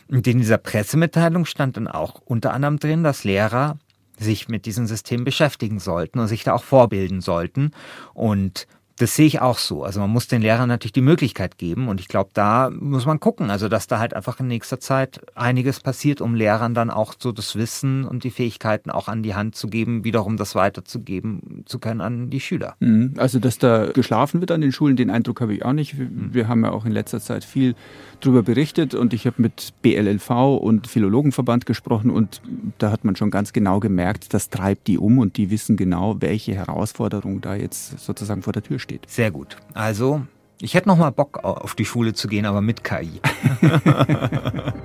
Und 0.09 0.27
in 0.27 0.39
dieser 0.39 0.59
Pressemitteilung 0.59 1.45
stand 1.45 1.77
dann 1.77 1.89
auch 1.89 2.21
unter 2.25 2.53
anderem 2.53 2.79
drin, 2.79 3.03
dass 3.03 3.25
Lehrer 3.25 3.79
sich 4.19 4.49
mit 4.49 4.67
diesem 4.67 4.87
System 4.87 5.25
beschäftigen 5.25 5.81
sollten 5.81 6.19
und 6.19 6.29
sich 6.29 6.45
da 6.45 6.55
auch 6.55 6.65
vorbilden 6.65 7.21
sollten. 7.21 7.73
Und 8.13 8.67
das 8.99 9.17
sehe 9.17 9.27
ich 9.27 9.41
auch 9.41 9.59
so. 9.59 9.83
Also 9.83 9.99
man 10.01 10.11
muss 10.11 10.29
den 10.29 10.41
Lehrern 10.41 10.69
natürlich 10.69 10.93
die 10.93 11.01
Möglichkeit 11.01 11.59
geben 11.59 11.89
und 11.89 12.01
ich 12.01 12.07
glaube, 12.07 12.31
da 12.33 12.71
muss 12.71 13.07
man 13.07 13.19
gucken, 13.19 13.51
also 13.51 13.69
dass 13.69 13.89
da 13.89 13.99
halt 13.99 14.15
einfach 14.15 14.39
in 14.39 14.47
nächster 14.47 14.79
Zeit 14.79 15.21
einiges 15.35 15.81
passiert, 15.81 16.21
um 16.21 16.35
Lehrern 16.37 16.75
dann 16.75 16.91
auch 16.91 17.15
so 17.19 17.33
das 17.33 17.57
Wissen 17.57 18.05
und 18.05 18.23
die 18.23 18.31
Fähigkeiten 18.31 18.91
auch 18.91 19.09
an 19.09 19.25
die 19.25 19.35
Hand 19.35 19.57
zu 19.57 19.67
geben, 19.67 20.05
wiederum 20.05 20.37
das 20.37 20.55
weiterzugeben 20.55 21.65
zu 21.67 21.81
können 21.81 22.01
an 22.01 22.31
die 22.31 22.39
Schüler. 22.39 22.77
Mhm. 22.79 23.15
Also 23.17 23.41
dass 23.41 23.59
da 23.59 23.87
geschlafen 23.87 24.41
wird 24.41 24.53
an 24.53 24.61
den 24.61 24.71
Schulen, 24.71 24.95
den 24.95 25.11
Eindruck 25.11 25.41
habe 25.41 25.55
ich 25.55 25.65
auch 25.65 25.73
nicht. 25.73 25.97
Wir 25.99 26.47
haben 26.47 26.65
ja 26.65 26.71
auch 26.71 26.85
in 26.85 26.93
letzter 26.93 27.21
Zeit 27.21 27.45
viel 27.45 27.75
darüber 28.21 28.45
berichtet 28.45 28.95
und 28.95 29.13
ich 29.13 29.27
habe 29.27 29.43
mit 29.43 29.75
BLLV 29.83 30.31
und 30.31 30.87
Philologenverband 30.87 31.67
gesprochen 31.67 32.11
und 32.11 32.41
da 32.79 32.93
hat 32.93 33.05
man 33.05 33.17
schon 33.17 33.33
ganz 33.33 33.53
genau 33.53 33.81
gemerkt, 33.81 34.33
das 34.33 34.51
treibt 34.51 34.87
die 34.87 34.99
um 34.99 35.19
und 35.19 35.37
die 35.37 35.51
wissen 35.51 35.77
genau, 35.77 36.21
welche 36.21 36.55
Herausforderung 36.55 37.41
da 37.41 37.57
jetzt 37.57 37.99
sozusagen 37.99 38.43
vor 38.43 38.53
der 38.53 38.63
Tür 38.63 38.79
steht. 38.79 38.84
Sehr 39.07 39.31
gut. 39.31 39.57
Also, 39.73 40.23
ich 40.61 40.75
hätte 40.75 40.89
noch 40.89 40.97
mal 40.97 41.11
Bock 41.11 41.45
auf 41.45 41.75
die 41.75 41.85
Schule 41.85 42.15
zu 42.15 42.29
gehen, 42.29 42.47
aber 42.47 42.61
mit 42.61 42.85
KI. 42.85 43.21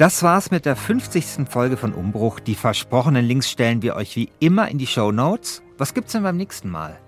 Das 0.00 0.22
war's 0.22 0.50
mit 0.50 0.64
der 0.64 0.76
50. 0.76 1.46
Folge 1.46 1.76
von 1.76 1.92
Umbruch. 1.92 2.40
Die 2.40 2.54
versprochenen 2.54 3.22
Links 3.22 3.50
stellen 3.50 3.82
wir 3.82 3.96
euch 3.96 4.16
wie 4.16 4.30
immer 4.38 4.68
in 4.68 4.78
die 4.78 4.86
Show 4.86 5.12
Notes. 5.12 5.62
Was 5.76 5.92
gibt's 5.92 6.12
denn 6.12 6.22
beim 6.22 6.38
nächsten 6.38 6.70
Mal? 6.70 6.98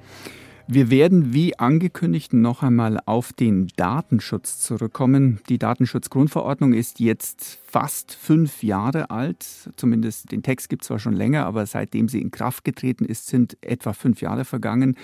Wir 0.75 0.89
werden 0.89 1.35
wie 1.35 1.59
angekündigt 1.59 2.33
noch 2.33 2.63
einmal 2.63 2.99
auf 3.05 3.35
den 3.35 3.69
Datenschutz 3.77 4.59
zurückkommen. 4.61 5.39
Die 5.51 5.59
Datenschutzgrundverordnung 5.59 6.73
ist 6.73 6.99
jetzt 6.99 7.61
fast 7.63 8.15
fünf 8.15 8.63
Jahre 8.63 9.11
alt. 9.11 9.71
Zumindest 9.77 10.33
den 10.33 10.43
Text 10.43 10.71
gibt 10.71 10.81
es 10.81 10.87
zwar 10.87 10.99
schon 10.99 11.13
länger, 11.13 11.45
aber 11.45 11.67
seitdem 11.67 12.09
sie 12.09 12.23
in 12.23 12.31
Kraft 12.31 12.65
getreten 12.65 13.05
ist, 13.05 13.27
sind 13.27 13.59
etwa 13.61 13.93
fünf 13.93 14.23
Jahre 14.23 14.47
vergangen. 14.47 14.97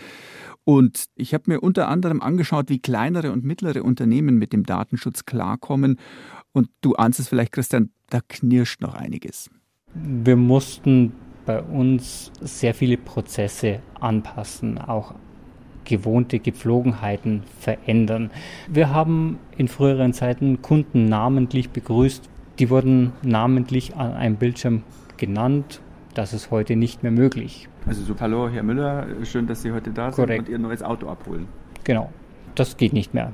Und 0.64 1.04
ich 1.16 1.34
habe 1.34 1.44
mir 1.48 1.60
unter 1.60 1.88
anderem 1.88 2.22
angeschaut, 2.22 2.70
wie 2.70 2.78
kleinere 2.78 3.30
und 3.30 3.44
mittlere 3.44 3.84
Unternehmen 3.84 4.38
mit 4.38 4.54
dem 4.54 4.64
Datenschutz 4.64 5.26
klarkommen. 5.26 5.98
Und 6.52 6.70
du 6.80 6.94
ahnst 6.94 7.20
es 7.20 7.28
vielleicht, 7.28 7.52
Christian, 7.52 7.90
da 8.08 8.20
knirscht 8.26 8.80
noch 8.80 8.94
einiges. 8.94 9.50
Wir 9.92 10.36
mussten 10.36 11.12
bei 11.44 11.60
uns 11.60 12.32
sehr 12.40 12.72
viele 12.72 12.96
Prozesse 12.96 13.82
anpassen, 14.00 14.78
auch 14.78 15.14
gewohnte 15.88 16.38
Gepflogenheiten 16.38 17.42
verändern. 17.58 18.30
Wir 18.68 18.94
haben 18.94 19.38
in 19.56 19.66
früheren 19.66 20.12
Zeiten 20.12 20.62
Kunden 20.62 21.06
namentlich 21.06 21.70
begrüßt. 21.70 22.28
Die 22.60 22.70
wurden 22.70 23.12
namentlich 23.22 23.96
an 23.96 24.12
einem 24.12 24.36
Bildschirm 24.36 24.82
genannt. 25.16 25.80
Das 26.14 26.32
ist 26.32 26.50
heute 26.50 26.76
nicht 26.76 27.02
mehr 27.02 27.12
möglich. 27.12 27.68
Also 27.86 28.02
so, 28.02 28.14
hallo 28.20 28.48
Herr 28.48 28.62
Müller, 28.62 29.06
schön, 29.24 29.46
dass 29.46 29.62
Sie 29.62 29.72
heute 29.72 29.90
da 29.90 30.10
Korrekt. 30.10 30.46
sind 30.46 30.54
und 30.54 30.62
Ihr 30.62 30.68
neues 30.68 30.82
Auto 30.82 31.08
abholen. 31.08 31.46
Genau, 31.84 32.10
das 32.54 32.76
geht 32.76 32.92
nicht 32.92 33.14
mehr. 33.14 33.32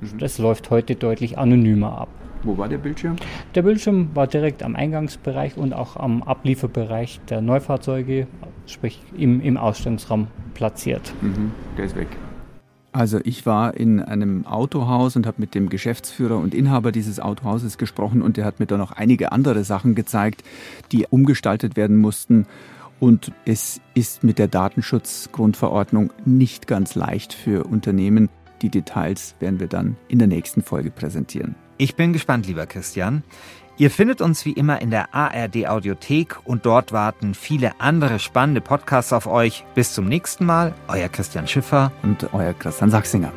Mhm. 0.00 0.18
Das 0.18 0.38
läuft 0.38 0.70
heute 0.70 0.96
deutlich 0.96 1.38
anonymer 1.38 1.98
ab. 1.98 2.08
Wo 2.42 2.58
war 2.58 2.68
der 2.68 2.78
Bildschirm? 2.78 3.16
Der 3.54 3.62
Bildschirm 3.62 4.10
war 4.14 4.26
direkt 4.26 4.62
am 4.62 4.76
Eingangsbereich 4.76 5.56
und 5.56 5.72
auch 5.72 5.96
am 5.96 6.22
Ablieferbereich 6.22 7.20
der 7.30 7.40
Neufahrzeuge, 7.40 8.26
sprich 8.66 9.00
im, 9.16 9.40
im 9.40 9.56
Ausstellungsraum 9.56 10.28
platziert. 10.54 11.12
Mhm, 11.20 11.52
der 11.76 11.84
ist 11.86 11.96
weg. 11.96 12.08
Also 12.94 13.18
ich 13.24 13.44
war 13.44 13.76
in 13.76 14.00
einem 14.00 14.46
Autohaus 14.46 15.16
und 15.16 15.26
habe 15.26 15.40
mit 15.40 15.56
dem 15.56 15.68
Geschäftsführer 15.68 16.38
und 16.38 16.54
Inhaber 16.54 16.92
dieses 16.92 17.18
Autohauses 17.18 17.76
gesprochen 17.76 18.22
und 18.22 18.36
der 18.36 18.44
hat 18.44 18.60
mir 18.60 18.66
da 18.66 18.76
noch 18.76 18.92
einige 18.92 19.32
andere 19.32 19.64
Sachen 19.64 19.96
gezeigt, 19.96 20.44
die 20.92 21.04
umgestaltet 21.10 21.76
werden 21.76 21.96
mussten. 21.96 22.46
Und 23.00 23.32
es 23.44 23.80
ist 23.94 24.22
mit 24.22 24.38
der 24.38 24.46
Datenschutzgrundverordnung 24.46 26.12
nicht 26.24 26.68
ganz 26.68 26.94
leicht 26.94 27.32
für 27.32 27.64
Unternehmen. 27.64 28.28
Die 28.62 28.68
Details 28.70 29.34
werden 29.40 29.58
wir 29.58 29.66
dann 29.66 29.96
in 30.06 30.20
der 30.20 30.28
nächsten 30.28 30.62
Folge 30.62 30.92
präsentieren. 30.92 31.56
Ich 31.76 31.96
bin 31.96 32.12
gespannt, 32.12 32.46
lieber 32.46 32.66
Christian. 32.66 33.24
Ihr 33.76 33.90
findet 33.90 34.20
uns 34.20 34.44
wie 34.44 34.52
immer 34.52 34.80
in 34.80 34.90
der 34.90 35.14
ARD 35.14 35.66
Audiothek 35.66 36.36
und 36.44 36.64
dort 36.64 36.92
warten 36.92 37.34
viele 37.34 37.80
andere 37.80 38.20
spannende 38.20 38.60
Podcasts 38.60 39.12
auf 39.12 39.26
euch. 39.26 39.64
Bis 39.74 39.94
zum 39.94 40.06
nächsten 40.06 40.46
Mal, 40.46 40.74
euer 40.86 41.08
Christian 41.08 41.48
Schiffer 41.48 41.90
und 42.04 42.32
euer 42.32 42.54
Christian 42.54 42.90
Sachsinger. 42.90 43.32